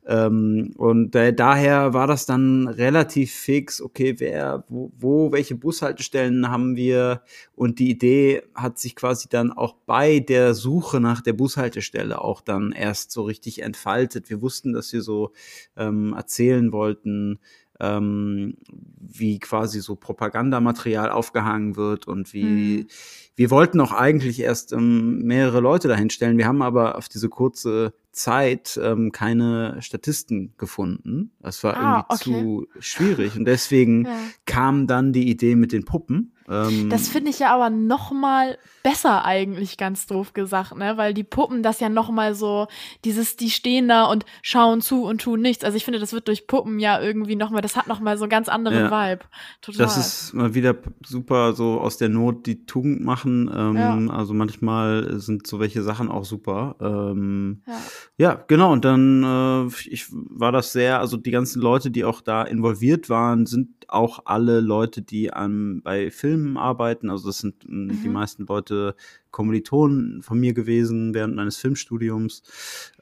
[0.06, 6.50] Ähm, und äh, daher war das dann relativ fix, okay, wer, wo, wo, welche Bushaltestellen
[6.50, 7.22] haben wir?
[7.54, 12.40] Und die Idee hat sich quasi dann auch bei der Suche nach der Bushaltestelle auch
[12.40, 14.30] dann erst so richtig entfaltet.
[14.30, 15.32] Wir wussten, dass wir so
[15.76, 17.38] ähm, erzählen wollten,
[17.82, 18.54] ähm,
[19.00, 22.86] wie quasi so Propagandamaterial aufgehangen wird und wie Mhm.
[23.34, 26.38] wir wollten auch eigentlich erst ähm, mehrere Leute dahinstellen.
[26.38, 31.32] Wir haben aber auf diese kurze Zeit ähm, keine Statisten gefunden.
[31.40, 34.16] Das war Ah, irgendwie zu schwierig und deswegen Ja.
[34.46, 36.31] kam dann die Idee mit den Puppen.
[36.48, 40.96] Ähm, Das finde ich ja aber noch mal besser eigentlich, ganz doof gesagt, ne?
[40.96, 42.66] Weil die Puppen das ja noch mal so,
[43.04, 45.64] dieses, die stehen da und schauen zu und tun nichts.
[45.64, 48.18] Also ich finde, das wird durch Puppen ja irgendwie noch mal, das hat noch mal
[48.18, 49.10] so einen ganz anderen Ja.
[49.10, 49.24] Vibe.
[49.60, 49.78] Total.
[49.86, 50.74] Das ist mal wieder
[51.06, 53.50] super, so aus der Not die Tugend machen.
[53.54, 56.76] Ähm, Also manchmal sind so welche Sachen auch super.
[56.80, 57.78] Ähm, ja.
[58.18, 58.72] Ja, genau.
[58.72, 63.08] Und dann äh, ich war das sehr, also die ganzen Leute, die auch da involviert
[63.08, 67.10] waren, sind auch alle Leute, die an, bei Filmen arbeiten.
[67.10, 68.12] Also das sind die Mhm.
[68.12, 68.94] meisten Leute
[69.30, 72.42] Kommilitonen von mir gewesen während meines Filmstudiums.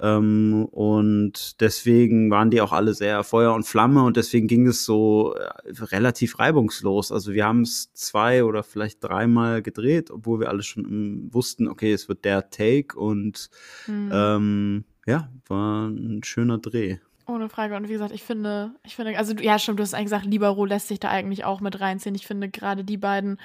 [0.00, 4.84] Ähm, und deswegen waren die auch alle sehr Feuer und Flamme und deswegen ging es
[4.84, 5.48] so äh,
[5.82, 7.10] relativ reibungslos.
[7.12, 11.68] Also wir haben es zwei oder vielleicht dreimal gedreht, obwohl wir alle schon ähm, wussten,
[11.68, 13.50] okay, es wird der Take und
[13.86, 14.10] Mhm.
[14.12, 16.98] ähm, ja, war ein schöner Dreh.
[17.30, 17.76] Ohne Frage.
[17.76, 20.64] Und wie gesagt, ich finde, ich finde, also ja, stimmt, du hast eigentlich gesagt, Libero
[20.64, 22.14] lässt sich da eigentlich auch mit reinziehen.
[22.14, 23.40] Ich finde, gerade die beiden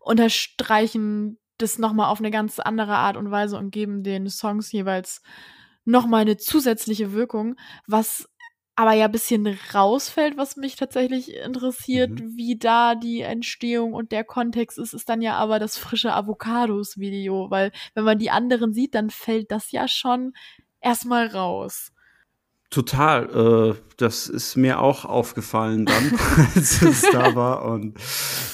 [0.00, 5.22] unterstreichen das nochmal auf eine ganz andere Art und Weise und geben den Songs jeweils
[5.84, 8.28] nochmal eine zusätzliche Wirkung, was
[8.76, 12.36] aber ja ein bisschen rausfällt, was mich tatsächlich interessiert, Mhm.
[12.36, 17.50] wie da die Entstehung und der Kontext ist, ist dann ja aber das frische Avocados-Video,
[17.50, 20.32] weil wenn man die anderen sieht, dann fällt das ja schon
[20.80, 21.92] erstmal raus.
[22.70, 23.74] Total.
[23.74, 26.12] Äh, das ist mir auch aufgefallen dann,
[26.54, 27.64] als es da war.
[27.64, 27.98] Und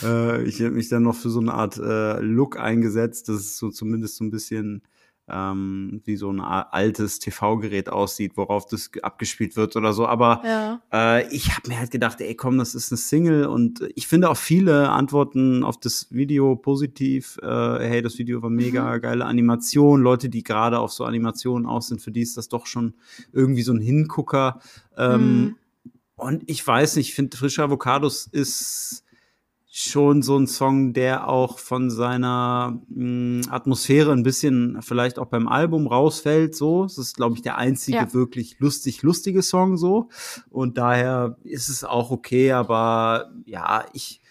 [0.03, 3.59] äh, ich habe mich dann noch für so eine Art äh, Look eingesetzt, dass es
[3.59, 4.83] so zumindest so ein bisschen
[5.29, 10.07] ähm, wie so ein altes TV-Gerät aussieht, worauf das ge- abgespielt wird oder so.
[10.07, 10.81] Aber Ja.
[10.93, 14.31] äh, ich habe mir halt gedacht, ey, komm, das ist eine Single und ich finde
[14.31, 17.39] auch viele antworten auf das Video positiv.
[17.43, 17.47] Äh,
[17.81, 20.01] hey, das Video war mega geile Animation.
[20.03, 22.95] Leute, die gerade auf so Animationen aus sind, für die ist das doch schon
[23.33, 24.61] irgendwie so ein Hingucker.
[24.97, 25.57] Ähm, Mhm.
[26.19, 29.05] Und ich weiß nicht, ich finde Frische Avocados ist
[29.79, 35.49] schon so ein Song, der auch von seiner mh, Atmosphäre ein bisschen vielleicht auch beim
[35.49, 36.57] Album rausfällt.
[36.57, 38.15] So, es ist glaube ich der einzige Ja.
[38.15, 40.09] wirklich lustig lustige Song so
[40.49, 42.53] und daher ist es auch okay.
[42.53, 44.23] Aber ja, ich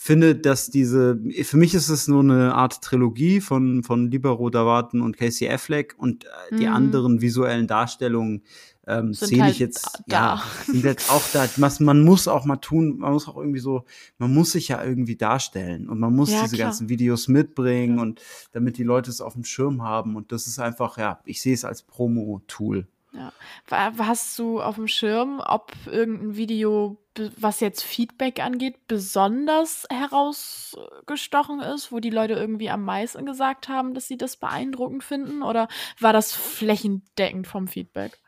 [0.00, 5.00] finde, dass diese, für mich ist es nur eine Art Trilogie von, von Libero Dawaten
[5.00, 6.72] und Casey Affleck und äh, die Mhm.
[6.72, 8.42] anderen visuellen Darstellungen
[8.88, 10.16] ähm, zähle halt ich jetzt, da.
[10.16, 11.46] ja, sind jetzt auch da.
[11.78, 13.84] Man muss auch mal tun, man muss auch irgendwie so,
[14.18, 16.68] man muss sich ja irgendwie darstellen und man muss Ja, diese klar.
[16.68, 18.20] ganzen Videos mitbringen und
[18.52, 21.54] damit die Leute es auf dem Schirm haben und das ist einfach, ja, ich sehe
[21.54, 22.86] es als Promo-Tool.
[23.12, 23.32] Ja.
[23.70, 26.98] Hast du auf dem Schirm, ob irgendein Video,
[27.36, 33.94] was jetzt Feedback angeht, besonders herausgestochen ist, wo die Leute irgendwie am meisten gesagt haben,
[33.94, 35.42] dass sie das beeindruckend finden?
[35.42, 38.20] Oder war das flächendeckend vom Feedback?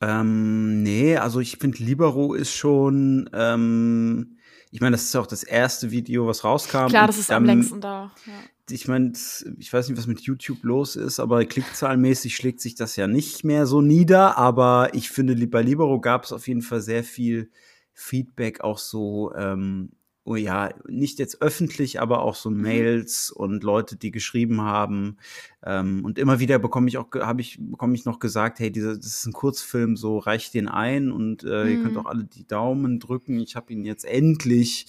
[0.00, 4.36] Ähm, nee, also ich finde Libero ist schon, ähm,
[4.70, 6.88] ich meine, das ist ja auch das erste Video, was rauskam.
[6.88, 8.12] Klar, das ist am längsten da.
[8.26, 8.32] Ja.
[8.70, 9.12] ich meine,
[9.58, 13.44] ich weiß nicht, was mit YouTube los ist, aber klickzahlmäßig schlägt sich das ja nicht
[13.44, 14.36] mehr so nieder.
[14.36, 17.50] Aber ich finde, bei Libero gab es auf jeden Fall sehr viel
[17.94, 19.92] Feedback, auch so, ähm,
[20.26, 25.16] oh ja, nicht jetzt öffentlich, aber auch so Mails und Leute, die geschrieben haben.
[25.64, 28.96] Ähm, und immer wieder bekomme ich auch, habe ich, bekomme ich noch gesagt, hey, dieser,
[28.96, 31.70] das ist ein Kurzfilm, so reicht den ein und äh, Mhm.
[31.70, 33.38] ihr könnt auch alle die Daumen drücken.
[33.40, 34.86] Ich habe ihn jetzt endlich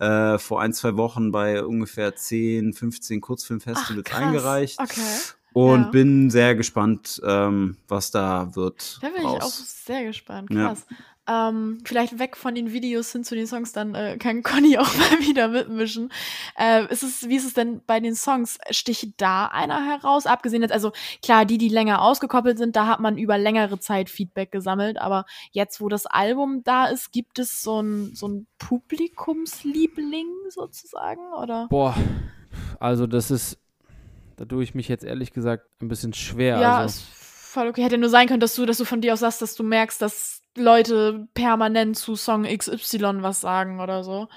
[0.00, 4.20] äh, vor ein, zwei Wochen bei ungefähr 10, 15 Kurzfilmfestivals krass.
[4.22, 4.78] eingereicht.
[4.80, 5.00] Okay.
[5.52, 5.90] Und Ja.
[5.90, 8.98] bin sehr gespannt, ähm, was da wird.
[9.00, 9.84] Da bin ich auch raus.
[9.86, 10.52] sehr gespannt.
[10.52, 10.74] Ja.
[11.28, 14.94] Ähm, vielleicht weg von den Videos hin zu den Songs, dann äh, kann Conny auch
[14.96, 16.12] mal wieder mitmischen.
[16.56, 18.58] Äh, ist es, wie ist es denn bei den Songs?
[18.70, 20.26] Sticht da einer heraus?
[20.26, 24.08] Abgesehen jetzt, also klar, die, die länger ausgekoppelt sind, da hat man über längere Zeit
[24.08, 28.46] Feedback gesammelt, aber jetzt, wo das Album da ist, gibt es so ein, so ein
[28.58, 31.66] Publikumsliebling sozusagen, oder?
[31.68, 31.96] Boah,
[32.78, 33.58] also das ist,
[34.36, 36.60] da tue ich mich jetzt ehrlich gesagt ein bisschen schwer.
[36.60, 37.00] Ja, also.
[37.00, 37.04] ist
[37.56, 37.82] voll okay.
[37.82, 40.00] Hätte nur sein können, dass du, dass du von dir aus sagst, dass du merkst,
[40.00, 44.28] dass Leute permanent zu Song XY was sagen oder so.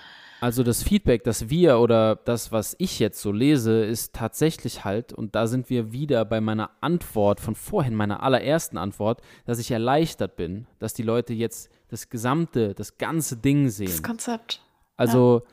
[0.41, 5.11] Also das Feedback, das wir oder das, was ich jetzt so lese, ist tatsächlich halt,
[5.11, 9.71] und da sind wir wieder bei meiner Antwort von vorhin, meiner allerersten Antwort, dass ich
[9.71, 14.01] erleichtert bin, dass die Leute jetzt das gesamte, das ganze Ding Das sehen.
[14.01, 14.61] Konzept.
[14.95, 15.43] Also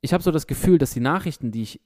[0.00, 1.80] ich habe so das Gefühl, dass die Nachrichten, die ich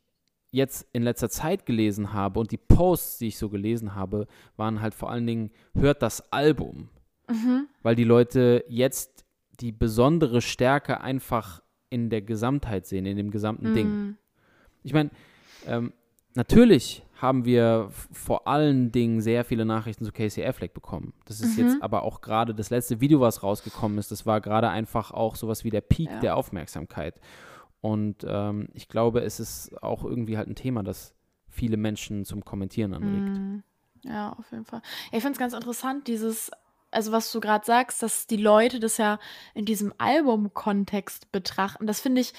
[0.52, 4.80] jetzt in letzter Zeit gelesen habe und die Posts, die ich so gelesen habe, waren
[4.80, 6.88] halt vor allen Dingen, hört das Album.
[7.30, 7.66] Mhm.
[7.82, 9.24] Weil die Leute jetzt
[9.60, 13.88] die besondere Stärke einfach in der Gesamtheit sehen, in dem gesamten Ding.
[13.88, 14.16] Mhm.
[14.82, 15.10] Ich meine,
[15.66, 15.92] ähm,
[16.34, 21.12] natürlich haben wir vor allen Dingen sehr viele Nachrichten zu Casey Affleck bekommen.
[21.26, 21.64] Das ist Mhm.
[21.64, 25.36] jetzt aber auch gerade das letzte Video, was rausgekommen ist, das war gerade einfach auch
[25.36, 26.20] sowas wie der Peak Ja.
[26.20, 27.20] der Aufmerksamkeit.
[27.82, 31.14] Und ähm, ich glaube, es ist auch irgendwie halt ein Thema, das
[31.48, 33.36] viele Menschen zum Kommentieren anregt.
[33.36, 33.62] Mhm.
[34.04, 34.80] Ja, auf jeden Fall.
[35.12, 36.50] Ich finde es ganz interessant, dieses,
[36.90, 39.18] also was du gerade sagst, dass die Leute das ja
[39.54, 41.86] in diesem Album-Kontext betrachten.
[41.86, 42.32] Das finde ich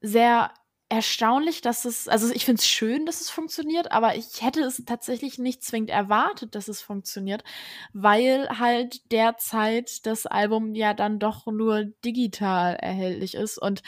[0.00, 0.52] sehr
[0.90, 4.82] erstaunlich, dass es, also ich finde es schön, dass es funktioniert, aber ich hätte es
[4.84, 7.44] tatsächlich nicht zwingend erwartet, dass es funktioniert,
[7.92, 13.82] weil halt derzeit das Album ja dann doch nur digital erhältlich ist und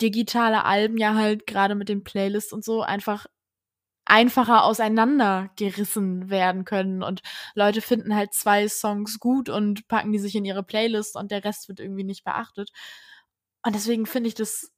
[0.00, 3.26] digitale Alben ja halt gerade mit den Playlists und so einfach
[4.08, 7.22] einfacher auseinandergerissen werden können und
[7.54, 11.44] Leute finden halt zwei Songs gut und packen die sich in ihre Playlist und der
[11.44, 12.70] Rest wird irgendwie nicht beachtet.
[13.64, 14.72] Und deswegen finde ich das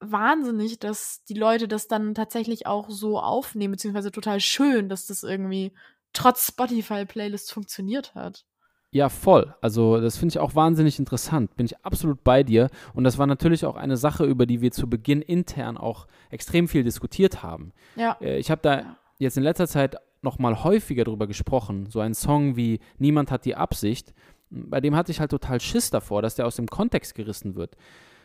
[0.00, 5.22] wahnsinnig, dass die Leute das dann tatsächlich auch so aufnehmen, beziehungsweise total schön, dass das
[5.24, 5.74] irgendwie
[6.12, 8.46] trotz Spotify-Playlist funktioniert hat.
[8.90, 9.54] Ja, voll.
[9.60, 11.56] Also das finde ich auch wahnsinnig interessant.
[11.56, 12.68] Bin ich absolut bei dir.
[12.94, 16.68] Und das war natürlich auch eine Sache, über die wir zu Beginn intern auch extrem
[16.68, 17.72] viel diskutiert haben.
[17.96, 18.16] Ja.
[18.20, 21.86] Äh, ich habe da jetzt in letzter Zeit noch mal häufiger drüber gesprochen.
[21.90, 24.14] So ein Song wie Niemand hat die Absicht,
[24.50, 27.76] bei dem hatte ich halt total Schiss davor, dass der aus dem Kontext gerissen wird.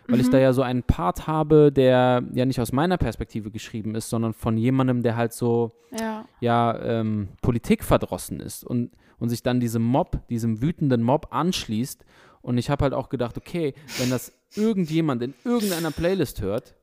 [0.08, 3.96] Weil ich da ja so einen Part habe, der ja nicht aus meiner Perspektive geschrieben
[3.96, 6.26] ist, sondern von jemandem, der halt so Ja.
[6.40, 12.04] ja, ähm, Politik verdrossen ist und, und sich dann diesem Mob, diesem wütenden Mob anschließt.
[12.42, 16.76] Und ich habe halt auch gedacht, okay, wenn das irgendjemand in irgendeiner Playlist hört,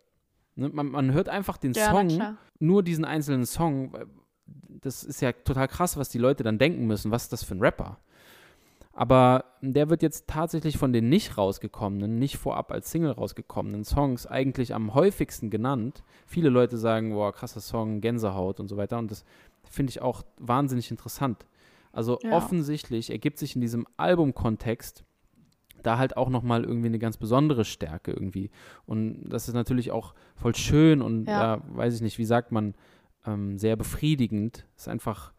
[0.56, 3.92] ne, man, man hört einfach den Ja, Song, nur diesen einzelnen Song,
[4.80, 7.54] das ist ja total krass, was die Leute dann denken müssen, was ist das für
[7.54, 7.98] ein Rapper?
[8.92, 14.26] Aber der wird jetzt tatsächlich von den nicht rausgekommenen, nicht vorab als Single rausgekommenen Songs
[14.26, 16.03] eigentlich am häufigsten genannt.
[16.26, 18.98] Viele Leute sagen, boah, krasser Song, Gänsehaut und so weiter.
[18.98, 19.24] Und das
[19.70, 21.46] finde ich auch wahnsinnig interessant.
[21.92, 22.33] Also Ja.
[22.33, 25.05] offensichtlich ergibt sich in diesem Albumkontext
[25.83, 28.50] da halt auch nochmal irgendwie eine ganz besondere Stärke irgendwie.
[28.87, 31.57] Und das ist natürlich auch voll schön und Ja.
[31.57, 32.74] ja, weiß ich nicht, wie sagt man,
[33.24, 34.66] ähm, sehr befriedigend.
[34.76, 35.33] ist einfach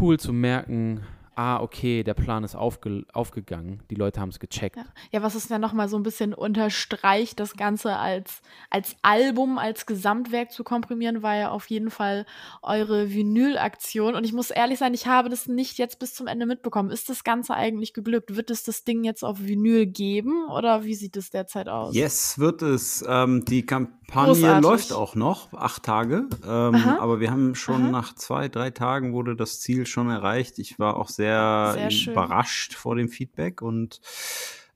[0.00, 1.00] cool zu merken,
[1.38, 4.76] ah, okay, der Plan ist aufge aufgegangen, die Leute haben es gecheckt.
[4.76, 4.84] Ja.
[5.12, 9.86] ja, was es ja nochmal so ein bisschen unterstreicht, das Ganze als, als Album, als
[9.86, 12.26] Gesamtwerk zu komprimieren, war ja auf jeden Fall
[12.60, 14.16] eure Vinyl-Aktion.
[14.16, 16.90] Und ich muss ehrlich sein, ich habe das nicht jetzt bis zum Ende mitbekommen.
[16.90, 18.34] Ist das Ganze eigentlich geglückt?
[18.34, 21.94] Wird es das Ding jetzt auf Vinyl geben oder wie sieht es derzeit aus?
[21.94, 23.04] Yes, wird es.
[23.08, 24.62] Ähm, die Kampagne Großartig.
[24.62, 26.26] läuft auch noch, acht Tage.
[26.46, 27.90] Ähm, aber wir haben schon Aha.
[27.90, 30.58] nach zwei, drei Tagen wurde das Ziel schon erreicht.
[30.58, 34.00] Ich war auch sehr, Sehr überrascht vor dem Feedback und.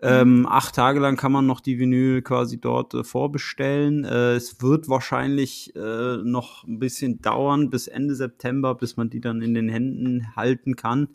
[0.02, 4.04] Ähm, acht Tage lang kann man noch die Vinyl quasi dort äh, vorbestellen.
[4.04, 9.20] Äh, es wird wahrscheinlich äh, noch ein bisschen dauern bis Ende September, bis man die
[9.20, 11.08] dann in den Händen halten kann.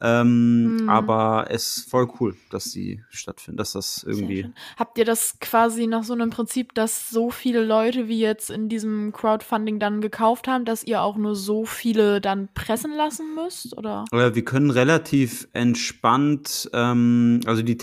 [0.00, 0.88] Ähm, Mhm.
[0.88, 4.50] Aber es ist voll cool, dass sie stattfinden, dass das irgendwie.
[4.76, 8.68] Habt ihr das quasi nach so einem Prinzip, dass so viele Leute wie jetzt in
[8.68, 13.76] diesem Crowdfunding dann gekauft haben, dass ihr auch nur so viele dann pressen lassen müsst?
[13.76, 14.04] Oder?
[14.12, 17.76] Äh, Wir können relativ entspannt, ähm, also die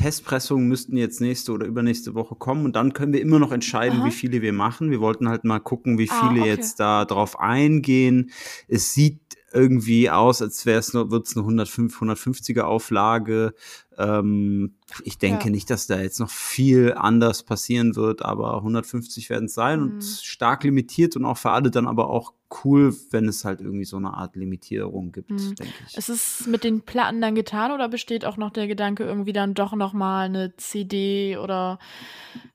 [0.44, 4.00] Testpressungen müssten jetzt nächste oder übernächste Woche kommen und dann können wir immer noch entscheiden,
[4.00, 4.08] Aha.
[4.08, 4.92] wie viele wir machen.
[4.92, 6.50] Wir wollten halt mal gucken, wie Ah, viele okay.
[6.50, 8.32] jetzt da drauf eingehen.
[8.68, 9.20] Es sieht
[9.54, 13.54] irgendwie aus, als wäre es nur, wird es eine 105, 150er Auflage.
[13.98, 15.50] Ähm, ich denke Ja.
[15.52, 19.86] nicht, dass da jetzt noch viel anders passieren wird, aber 150 werden es sein Mhm.
[19.94, 23.84] und stark limitiert und auch für alle dann aber auch cool, wenn es halt irgendwie
[23.86, 25.56] so eine Art Limitierung gibt, Mhm.
[25.56, 25.98] denke ich.
[25.98, 29.56] Ist es mit den Platten dann getan oder besteht auch noch der Gedanke, irgendwie dann
[29.56, 31.80] doch noch mal eine CD oder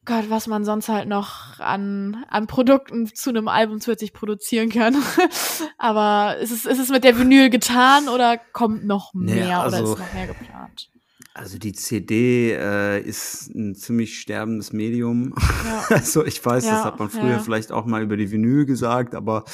[0.05, 4.95] Gott, was man sonst halt noch an, an Produkten zu einem Album zusätzlich produzieren kann?
[5.79, 9.93] Aber ist es, ist es mit der Vinyl getan oder kommt noch mehr oder also-
[9.95, 10.91] ist noch mehr geplant?
[11.39, 15.35] Also die CD äh, ist ein ziemlich sterbendes Medium.
[15.65, 15.85] Ja.
[15.91, 17.39] Also ich weiß, Ja, das hat man früher ja.
[17.39, 19.45] vielleicht auch mal über die Vinyl gesagt, aber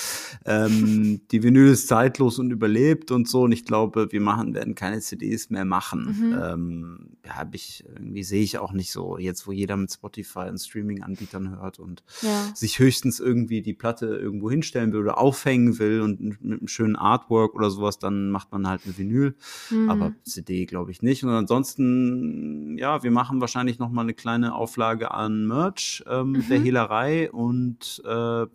[0.46, 3.42] ähm, die Vinyl ist zeitlos und überlebt und so.
[3.42, 6.16] Und ich glaube, wir machen werden keine CDs mehr machen.
[6.18, 6.42] Mhm.
[6.42, 9.16] Ähm, ja, hab ich irgendwie sehe ich auch nicht so.
[9.18, 12.50] Jetzt, wo jeder mit Spotify und Streaming-Anbietern hört und Ja.
[12.54, 16.96] sich höchstens irgendwie die Platte irgendwo hinstellen will oder aufhängen will und mit einem schönen
[16.96, 19.34] Artwork oder sowas, dann macht man halt eine Vinyl.
[19.70, 19.88] Mhm.
[19.88, 21.24] Aber CD glaube ich nicht.
[21.24, 26.50] Und ansonsten, ja, wir machen wahrscheinlich noch mal eine kleine Auflage an Merch ähm, mit
[26.50, 26.64] der Mhm.
[26.64, 28.46] Hehlerei und äh,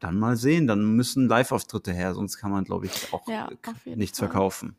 [0.00, 0.66] dann mal sehen.
[0.66, 3.48] Dann müssen Live-Auftritte her, sonst kann man, glaube ich, auch Ja,
[3.94, 4.28] nichts Fall.
[4.28, 4.76] verkaufen.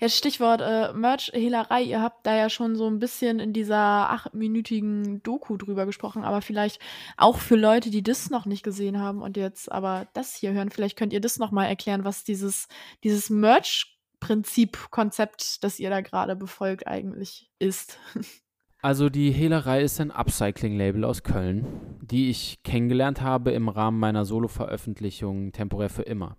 [0.00, 1.82] Ja, Stichwort äh, Merch-Hehlerei.
[1.82, 6.42] Ihr habt da ja schon so ein bisschen in dieser achtminütigen Doku drüber gesprochen, aber
[6.42, 6.80] vielleicht
[7.16, 10.70] auch für Leute, die das noch nicht gesehen haben und jetzt aber das hier hören,
[10.70, 12.68] vielleicht könnt ihr das noch mal erklären, was dieses,
[13.04, 17.98] dieses Merch-Prinzip, Konzept, das ihr da gerade befolgt, eigentlich ist.
[18.82, 21.66] Also die Hehlerei ist ein Upcycling-Label aus Köln,
[22.00, 26.38] die ich kennengelernt habe im Rahmen meiner Solo-Veröffentlichung Temporär für immer.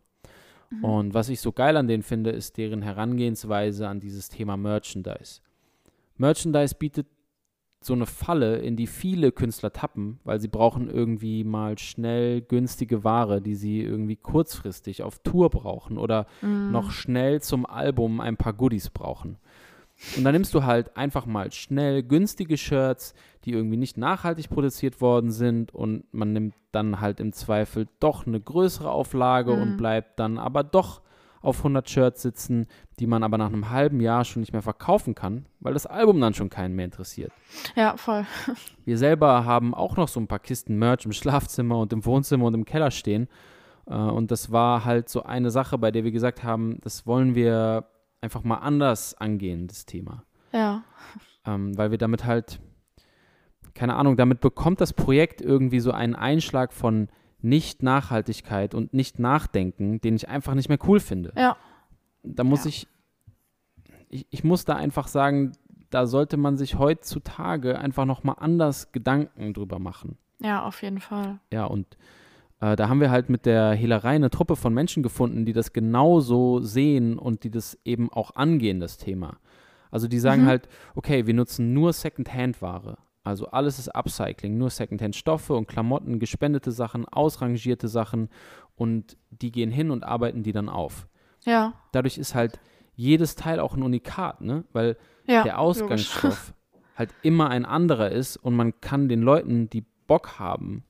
[0.81, 5.41] Und was ich so geil an denen finde, ist deren Herangehensweise an dieses Thema Merchandise.
[6.17, 7.07] Merchandise bietet
[7.83, 13.03] so eine Falle, in die viele Künstler tappen, weil sie brauchen irgendwie mal schnell günstige
[13.03, 16.71] Ware, die sie irgendwie kurzfristig auf Tour brauchen oder Mhm.
[16.71, 19.37] noch schnell zum Album ein paar Goodies brauchen.
[20.17, 23.13] Und dann nimmst du halt einfach mal schnell günstige Shirts,
[23.45, 28.25] die irgendwie nicht nachhaltig produziert worden sind und man nimmt dann halt im Zweifel doch
[28.25, 29.61] eine größere Auflage Mhm.
[29.61, 31.01] und bleibt dann aber doch
[31.43, 32.67] auf 100 Shirts sitzen,
[32.99, 36.21] die man aber nach einem halben Jahr schon nicht mehr verkaufen kann, weil das Album
[36.21, 37.31] dann schon keinen mehr interessiert.
[37.75, 38.25] Ja, voll.
[38.85, 42.45] Wir selber haben auch noch so ein paar Kisten Merch im Schlafzimmer und im Wohnzimmer
[42.45, 43.27] und im Keller stehen.
[43.87, 47.33] Äh, Und das war halt so eine Sache, bei der wir gesagt haben, das wollen
[47.33, 47.85] wir
[48.21, 50.23] einfach mal anders angehen, das Thema.
[50.53, 50.83] Ja.
[51.45, 52.59] Ähm, weil wir damit halt,
[53.73, 57.09] keine Ahnung, damit bekommt das Projekt irgendwie so einen Einschlag von
[57.41, 61.33] Nicht-Nachhaltigkeit und Nicht-Nachdenken, den ich einfach nicht mehr cool finde.
[61.35, 61.57] Ja.
[62.23, 62.69] Da muss Ja.
[62.69, 62.87] ich,
[64.09, 65.53] ich, ich muss da einfach sagen,
[65.89, 70.17] da sollte man sich heutzutage einfach nochmal anders Gedanken drüber machen.
[70.39, 71.39] Ja, auf jeden Fall.
[71.51, 71.97] Ja, und
[72.61, 75.73] äh, da haben wir halt mit der Hehlerei eine Truppe von Menschen gefunden, die das
[75.73, 79.37] genauso sehen und die das eben auch angehen, das Thema.
[79.91, 80.47] Also die sagen Mhm.
[80.47, 82.97] halt, okay, wir nutzen nur Second-Hand-Ware.
[83.23, 88.29] Also alles ist Upcycling, nur Second-Hand-Stoffe und Klamotten, gespendete Sachen, ausrangierte Sachen
[88.75, 91.07] und die gehen hin und arbeiten die dann auf.
[91.45, 91.73] Ja.
[91.91, 92.59] Dadurch ist halt
[92.95, 94.63] jedes Teil auch ein Unikat, ne?
[94.73, 94.97] Weil
[95.27, 95.43] Ja.
[95.43, 95.57] der logisch.
[95.57, 96.53] Ausgangsstoff
[96.95, 100.83] halt immer ein anderer ist und man kann den Leuten, die Bock haben,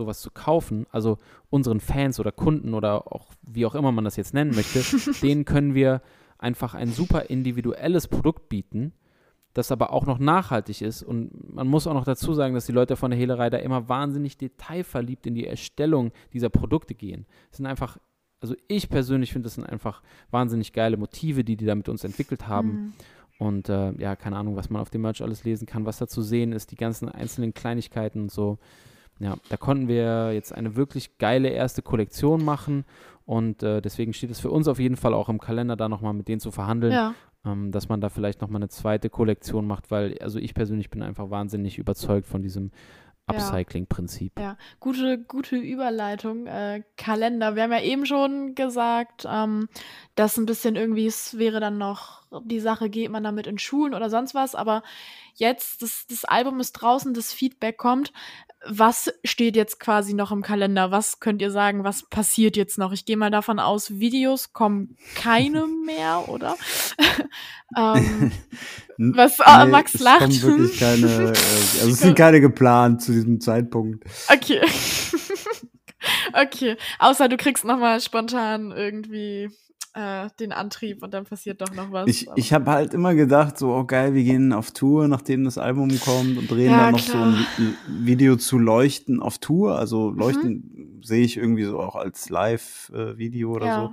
[0.00, 1.18] sowas zu kaufen, also
[1.50, 4.82] unseren Fans oder Kunden oder auch wie auch immer man das jetzt nennen möchte,
[5.22, 6.00] denen können wir
[6.38, 8.92] einfach ein super individuelles Produkt bieten,
[9.52, 11.02] das aber auch noch nachhaltig ist.
[11.02, 13.88] Und man muss auch noch dazu sagen, dass die Leute von der Hehlerei da immer
[13.88, 17.26] wahnsinnig detailverliebt in die Erstellung dieser Produkte gehen.
[17.50, 17.98] Es sind einfach,
[18.40, 22.04] also ich persönlich finde, das sind einfach wahnsinnig geile Motive, die die da mit uns
[22.04, 22.68] entwickelt haben.
[22.68, 22.92] Mhm.
[23.38, 26.06] Und äh, ja, keine Ahnung, was man auf dem Merch alles lesen kann, was da
[26.06, 28.58] zu sehen ist, die ganzen einzelnen Kleinigkeiten und so.
[29.20, 32.84] Ja, da konnten wir jetzt eine wirklich geile erste Kollektion machen
[33.26, 36.14] und äh, deswegen steht es für uns auf jeden Fall auch im Kalender, da nochmal
[36.14, 37.14] mit denen zu verhandeln, Ja.
[37.44, 41.02] ähm, dass man da vielleicht nochmal eine zweite Kollektion macht, weil also ich persönlich bin
[41.02, 42.70] einfach wahnsinnig überzeugt von diesem.
[43.26, 44.38] Upcycling-Prinzip.
[44.40, 46.46] Ja, gute, gute Überleitung.
[46.46, 47.54] Äh, Kalender.
[47.54, 49.68] Wir haben ja eben schon gesagt, ähm,
[50.16, 53.94] dass ein bisschen irgendwie, es wäre dann noch die Sache, geht man damit in Schulen
[53.94, 54.82] oder sonst was, aber
[55.34, 58.12] jetzt, das, das Album ist draußen, das Feedback kommt.
[58.66, 60.90] Was steht jetzt quasi noch im Kalender?
[60.90, 62.92] Was könnt ihr sagen, was passiert jetzt noch?
[62.92, 66.56] Ich gehe mal davon aus, Videos kommen keine mehr, oder?
[67.76, 68.32] ähm,
[68.98, 70.20] was äh, Nee, Max es lacht.
[70.20, 74.04] kommen wirklich keine, äh, also es sind keine geplant zu diesem Zeitpunkt.
[74.28, 74.60] Okay.
[76.34, 76.76] okay.
[76.98, 79.48] Außer du kriegst nochmal spontan irgendwie
[79.94, 82.08] äh, den Antrieb und dann passiert doch noch was.
[82.08, 85.44] Ich, Aber- ich habe halt immer gedacht, so, oh geil, wir gehen auf Tour, nachdem
[85.44, 87.32] das Album kommt und drehen Ja, dann noch klar.
[87.32, 89.76] so ein Vi- Video zu Leuchten auf Tour.
[89.78, 90.89] Also Leuchten Mhm.
[91.02, 93.74] Sehe ich irgendwie so auch als Live-Video oder Ja.
[93.76, 93.90] so.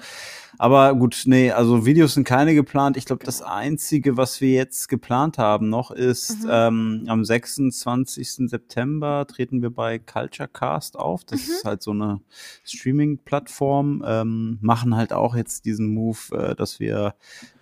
[0.60, 2.98] Aber gut, nee, also Videos sind keine geplant.
[2.98, 6.50] Ich glaube, das Einzige, was wir jetzt geplant haben noch, ist Mhm.
[6.52, 8.50] ähm, am 26.
[8.50, 11.24] September treten wir bei Culture Cast auf.
[11.26, 11.54] Das Mhm.
[11.54, 12.22] ist halt so eine
[12.64, 14.04] Streaming-Plattform.
[14.06, 17.16] Ähm, machen halt auch jetzt diesen Move, äh, dass wir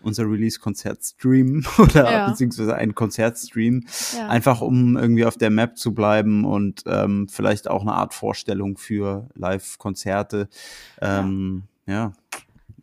[0.06, 2.30] unser Release-Konzert streamen oder Ja.
[2.30, 3.88] beziehungsweise ein Konzert streamen.
[4.18, 4.28] ja.
[4.28, 8.78] Einfach um irgendwie auf der Map zu bleiben und ähm, vielleicht auch eine Art Vorstellung
[8.78, 10.48] für Live-Konzerte.
[11.02, 12.14] Ähm, ja.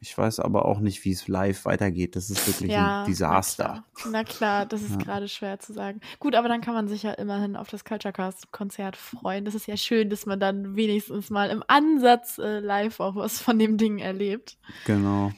[0.05, 2.17] Ich weiß aber auch nicht, wie es live weitergeht.
[2.17, 3.85] Das ist wirklich ja, ein Desaster.
[3.99, 4.97] Na klar, na klar das ist Ja.
[4.97, 6.01] gerade schwer zu sagen.
[6.19, 9.45] Gut, aber dann kann man sich ja immerhin auf das Culture Cast Konzert freuen.
[9.45, 13.41] Das ist ja schön, dass man dann wenigstens mal im Ansatz äh, live auch was
[13.41, 14.59] von dem Ding erlebt.
[14.87, 15.31] Genau.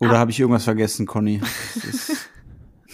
[0.00, 1.40] Oder habe ich irgendwas vergessen, Conny?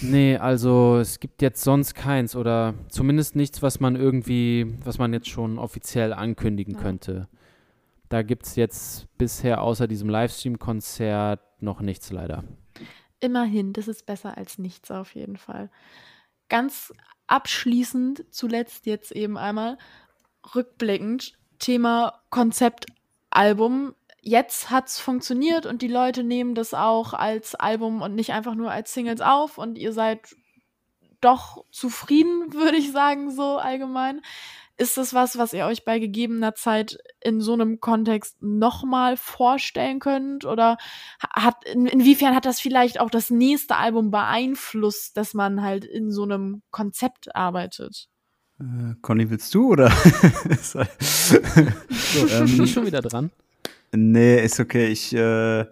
[0.03, 5.13] Nee, also es gibt jetzt sonst keins oder zumindest nichts, was man irgendwie, was man
[5.15, 6.81] jetzt schon offiziell ankündigen Ja.
[6.81, 7.29] könnte.
[8.11, 12.45] Da gibt es jetzt bisher außer diesem Livestream-Konzert noch nichts leider.
[13.21, 15.71] Immerhin, das ist besser als nichts auf jeden Fall.
[16.51, 16.93] Ganz
[17.27, 19.79] abschließend, zuletzt jetzt eben einmal
[20.55, 23.95] rückblickend, Thema Konzeptalbum.
[24.29, 28.73] Jetzt hat's funktioniert und die Leute nehmen das auch als Album und nicht einfach nur
[28.73, 30.35] als Singles auf und ihr seid
[31.21, 34.21] doch zufrieden, würde ich sagen, so allgemein.
[34.79, 40.01] Ist das was, was ihr euch bei gegebener Zeit in so einem Kontext nochmal vorstellen
[40.01, 40.45] könnt?
[40.45, 40.77] Oder
[41.23, 45.85] ha- hat, in, inwiefern hat das vielleicht auch das nächste Album beeinflusst, dass man halt
[45.85, 48.09] in so einem Konzept arbeitet?
[48.59, 49.89] äh, Conny, willst du oder?
[50.61, 51.73] so, Bin
[52.29, 53.31] ähm, ich schon wieder dran?
[53.93, 54.89] Nee, ist okay.
[54.89, 55.65] Ich, äh,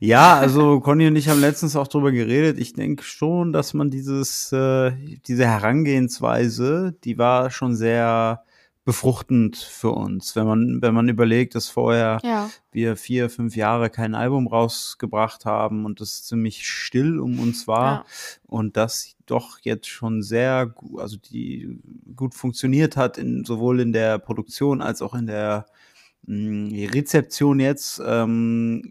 [0.00, 2.58] ja, also Conny und ich haben letztens auch drüber geredet.
[2.58, 4.92] Ich denke schon, dass man dieses, äh,
[5.26, 8.42] diese Herangehensweise, die war schon sehr
[8.84, 10.36] befruchtend für uns.
[10.36, 12.48] Wenn man, wenn man überlegt, dass vorher Ja.
[12.70, 17.84] wir vier, fünf Jahre kein Album rausgebracht haben und es ziemlich still um uns war
[17.92, 18.04] Ja.
[18.46, 21.80] und das doch jetzt schon sehr, also die
[22.14, 25.66] gut funktioniert hat, in, sowohl in der Produktion als auch in der
[26.26, 28.82] mh, Rezeption jetzt, ähm,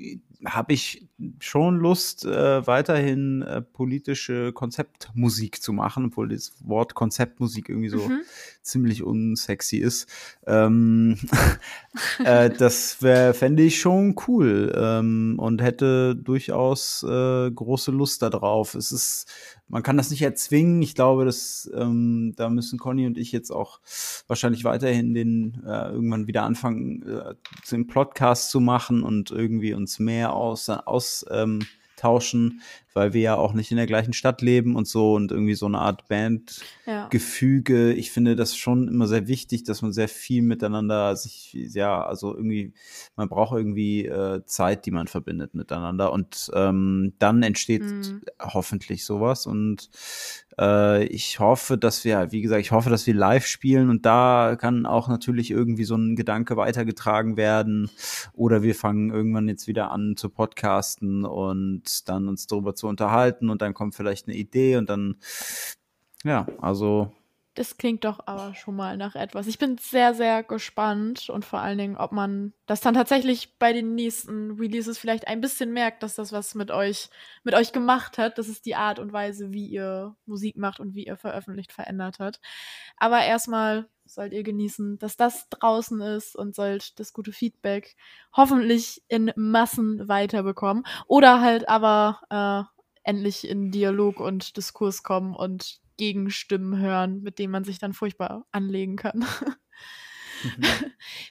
[0.45, 1.07] habe ich
[1.39, 8.07] schon Lust, äh, weiterhin äh, politische Konzeptmusik zu machen, obwohl das Wort Konzeptmusik irgendwie so
[8.07, 8.21] Mhm.
[8.61, 10.09] ziemlich unsexy ist.
[10.45, 11.17] Ähm,
[12.25, 18.75] äh, das wär, fände ich schon cool ähm, und hätte durchaus äh, große Lust darauf.
[18.75, 19.31] Es ist,
[19.69, 20.81] man kann das nicht erzwingen.
[20.81, 23.79] Ich glaube, dass ähm, da müssen Conny und ich jetzt auch
[24.27, 27.35] wahrscheinlich weiterhin den äh, irgendwann wieder anfangen, äh,
[27.71, 31.65] den Podcast zu machen und irgendwie uns mehr aus, aus ähm,
[31.97, 32.61] tauschen,
[32.95, 35.67] weil wir ja auch nicht in der gleichen Stadt leben und so und irgendwie so
[35.67, 37.07] eine Art Band Ja.
[37.93, 42.35] Ich finde das schon immer sehr wichtig, dass man sehr viel miteinander sich, ja, also
[42.35, 42.73] irgendwie,
[43.15, 48.21] man braucht irgendwie äh, Zeit, die man verbindet miteinander und ähm, dann entsteht Mhm.
[48.41, 49.89] hoffentlich sowas und
[50.59, 54.55] äh, ich hoffe, dass wir, wie gesagt, ich hoffe, dass wir live spielen und da
[54.59, 57.89] kann auch natürlich irgendwie so ein Gedanke weitergetragen werden
[58.33, 63.49] oder wir fangen irgendwann jetzt wieder an zu podcasten und dann uns darüber zu unterhalten
[63.49, 65.17] und dann kommt vielleicht eine Idee und dann
[66.23, 67.11] ja, also
[67.57, 69.47] Das klingt doch aber schon mal nach etwas.
[69.47, 73.71] Ich bin sehr, sehr gespannt und vor allen Dingen, ob man das dann tatsächlich bei
[73.71, 77.09] den nächsten Releases vielleicht ein bisschen merkt, dass das was mit euch,
[77.45, 80.95] mit euch gemacht hat, dass es die Art und Weise, wie ihr Musik macht und
[80.95, 82.41] wie ihr veröffentlicht, verändert hat.
[82.97, 87.95] Aber erstmal sollt ihr genießen, dass das draußen ist und sollt das gute Feedback
[88.35, 90.83] hoffentlich in Massen weiterbekommen.
[91.07, 92.74] Oder halt aber äh,
[93.05, 98.45] endlich in Dialog und Diskurs kommen und Gegenstimmen hören, mit denen man sich dann furchtbar
[98.51, 99.25] anlegen kann.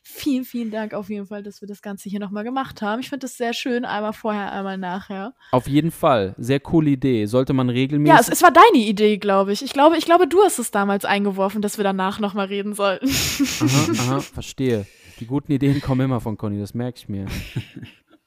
[0.02, 3.00] vielen, vielen Dank auf jeden Fall, dass wir das Ganze hier nochmal gemacht haben.
[3.00, 5.34] Ich finde es sehr schön, einmal vorher, einmal nachher.
[5.50, 6.34] Auf jeden Fall.
[6.38, 7.26] Sehr coole Idee.
[7.26, 8.14] Sollte man regelmäßig.
[8.14, 9.62] Ja, es, es war deine Idee, glaube ich.
[9.62, 13.08] Ich glaube, ich glaube, du hast es damals eingeworfen, dass wir danach nochmal reden sollten.
[13.08, 14.86] aha, aha, verstehe.
[15.20, 17.26] Die guten Ideen kommen immer von Conny, das merke ich mir.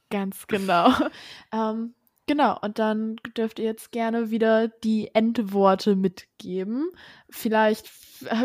[0.10, 0.92] Ganz genau.
[1.54, 1.94] Ähm,
[2.28, 6.90] Genau, und dann dürft ihr jetzt gerne wieder die Endworte mitgeben.
[7.30, 7.90] Vielleicht,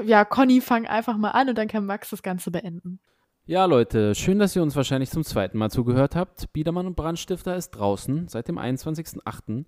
[0.07, 3.01] ja, Conny, fang einfach mal an und dann kann Max das Ganze beenden.
[3.45, 6.53] Ja, Leute, schön, dass ihr uns wahrscheinlich zum zweiten Mal zugehört habt.
[6.53, 9.65] Biedermann und Brandstifter ist draußen seit dem 21.08.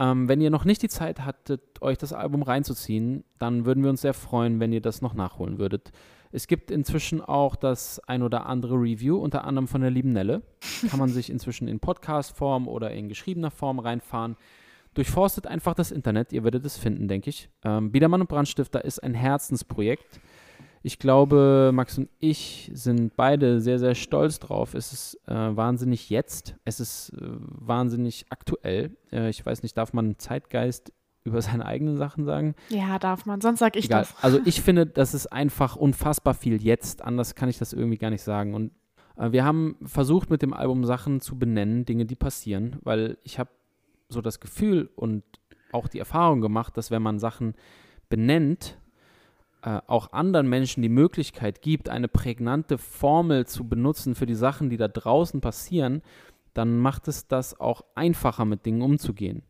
[0.00, 3.90] Ähm, wenn ihr noch nicht die Zeit hattet, euch das Album reinzuziehen, dann würden wir
[3.90, 5.92] uns sehr freuen, wenn ihr das noch nachholen würdet.
[6.30, 10.42] Es gibt inzwischen auch das ein oder andere Review, unter anderem von der lieben Nelle.
[10.90, 14.36] Kann man sich inzwischen in Podcast-Form oder in geschriebener Form reinfahren.
[14.94, 17.48] Durchforstet einfach das Internet, ihr werdet es finden, denke ich.
[17.64, 20.20] Ähm, Biedermann und Brandstifter ist ein Herzensprojekt.
[20.82, 24.74] Ich glaube, Max und ich sind beide sehr, sehr stolz drauf.
[24.74, 28.96] Es ist äh, wahnsinnig jetzt, es ist äh, wahnsinnig aktuell.
[29.12, 30.92] Äh, ich weiß nicht, darf man Zeitgeist
[31.24, 32.54] über seine eigenen Sachen sagen?
[32.68, 34.02] Ja, darf man, sonst sag ich Egal.
[34.02, 34.14] das.
[34.22, 37.02] Also ich finde, das ist einfach unfassbar viel jetzt.
[37.02, 38.54] Anders kann ich das irgendwie gar nicht sagen.
[38.54, 38.72] Und
[39.16, 43.38] äh, wir haben versucht, mit dem Album Sachen zu benennen, Dinge, die passieren, weil ich
[43.38, 43.50] habe
[44.08, 45.22] so das Gefühl und
[45.72, 47.54] auch die Erfahrung gemacht, dass wenn man Sachen
[48.08, 48.78] benennt,
[49.62, 54.70] äh, auch anderen Menschen die Möglichkeit gibt, eine prägnante Formel zu benutzen für die Sachen,
[54.70, 56.02] die da draußen passieren,
[56.54, 59.42] dann macht es das auch einfacher, mit Dingen umzugehen.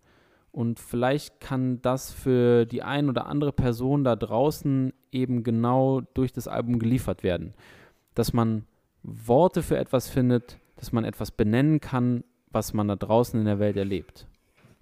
[0.50, 6.32] Und vielleicht kann das für die ein oder andere Person da draußen eben genau durch
[6.32, 7.54] das Album geliefert werden.
[8.14, 8.64] Dass man
[9.02, 13.58] Worte für etwas findet, dass man etwas benennen kann, was man da draußen in der
[13.58, 14.26] Welt erlebt.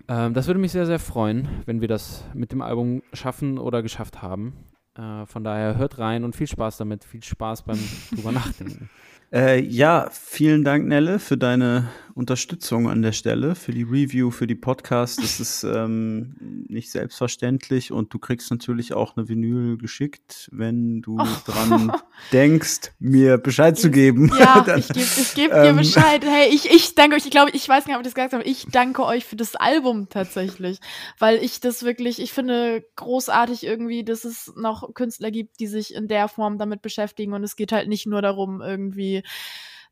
[0.08, 3.82] Ähm, das würde mich sehr, sehr freuen, wenn wir das mit dem Album schaffen oder
[3.82, 4.54] geschafft haben.
[4.96, 7.78] Äh, von daher hört rein und viel Spaß damit, viel Spaß beim
[8.14, 8.88] drüber nachdenken.
[9.32, 14.46] Äh, ja, vielen Dank, Nelle, für deine Unterstützung an der Stelle, für die Review, für
[14.46, 15.22] die Podcast.
[15.22, 16.34] Das ist ähm,
[16.66, 21.26] nicht selbstverständlich und du kriegst natürlich auch eine Vinyl geschickt, wenn du Oh.
[21.46, 21.92] dran
[22.32, 24.32] denkst, mir Bescheid zu geben.
[24.38, 26.24] Ja, Dann- ich gebe geb dir ähm, Bescheid.
[26.24, 27.24] Hey, ich, ich danke euch.
[27.26, 28.44] Ich glaube, ich weiß nicht, ob ich das gesagt habe.
[28.44, 30.78] Ich danke euch für das Album tatsächlich.
[31.18, 35.94] Weil ich das wirklich, ich finde großartig irgendwie, dass es noch Künstler gibt, die sich
[35.94, 37.34] in der Form damit beschäftigen.
[37.34, 39.22] Und es geht halt nicht nur darum, irgendwie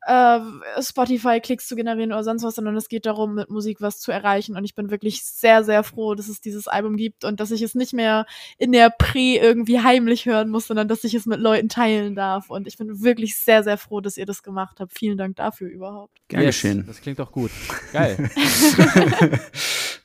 [0.07, 0.41] äh,
[0.81, 4.57] Spotify-Klicks zu generieren oder sonst was, sondern es geht darum, mit Musik was zu erreichen.
[4.57, 7.63] Und ich bin wirklich sehr, sehr froh, dass es dieses Album gibt und dass ich
[7.63, 8.27] es nicht mehr
[8.59, 12.51] in der Pre irgendwie heimlich hören muss, sondern dass ich es mit Leuten teilen darf.
[12.51, 14.93] Und ich bin wirklich sehr, sehr froh, dass ihr das gemacht habt.
[14.97, 16.19] Vielen Dank dafür überhaupt.
[16.29, 16.85] Gern Yes, geschehen.
[16.87, 17.51] Das klingt doch gut.
[17.93, 18.17] Geil.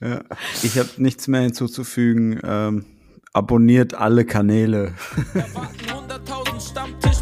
[0.01, 0.21] ja.
[0.63, 2.39] Ich habe nichts mehr hinzuzufügen.
[2.43, 2.85] Ähm,
[3.33, 4.93] abonniert alle Kanäle.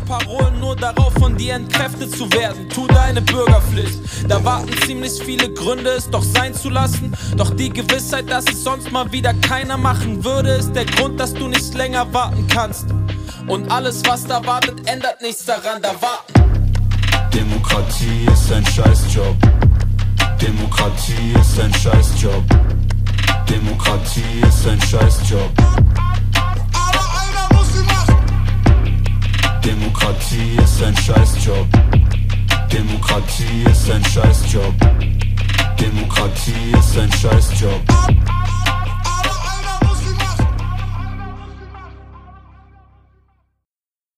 [0.07, 2.69] Da warten 100.000 Stammtischparolen nur darauf, von dir entkräftet zu werden.
[2.69, 3.99] Tu deine Bürgerpflicht.
[4.27, 7.15] Da warten ziemlich viele Gründe, es doch sein zu lassen.
[7.35, 11.33] Doch die Gewissheit, dass es sonst mal wieder keiner machen würde, ist der Grund, dass
[11.33, 12.85] du nicht länger warten kannst.
[13.47, 15.81] Und alles, was da wartet, ändert nichts daran.
[15.81, 16.33] Da warten.
[17.33, 19.35] Demokratie ist ein Scheißjob.
[20.41, 22.43] Demokratie ist ein Scheißjob.
[23.49, 25.51] Demokratie ist ein Scheißjob.
[29.67, 31.67] Demokratie ist ein Scheißjob.
[32.71, 34.73] Demokratie ist ein Scheißjob.
[35.77, 37.81] Demokratie ist ein Scheißjob.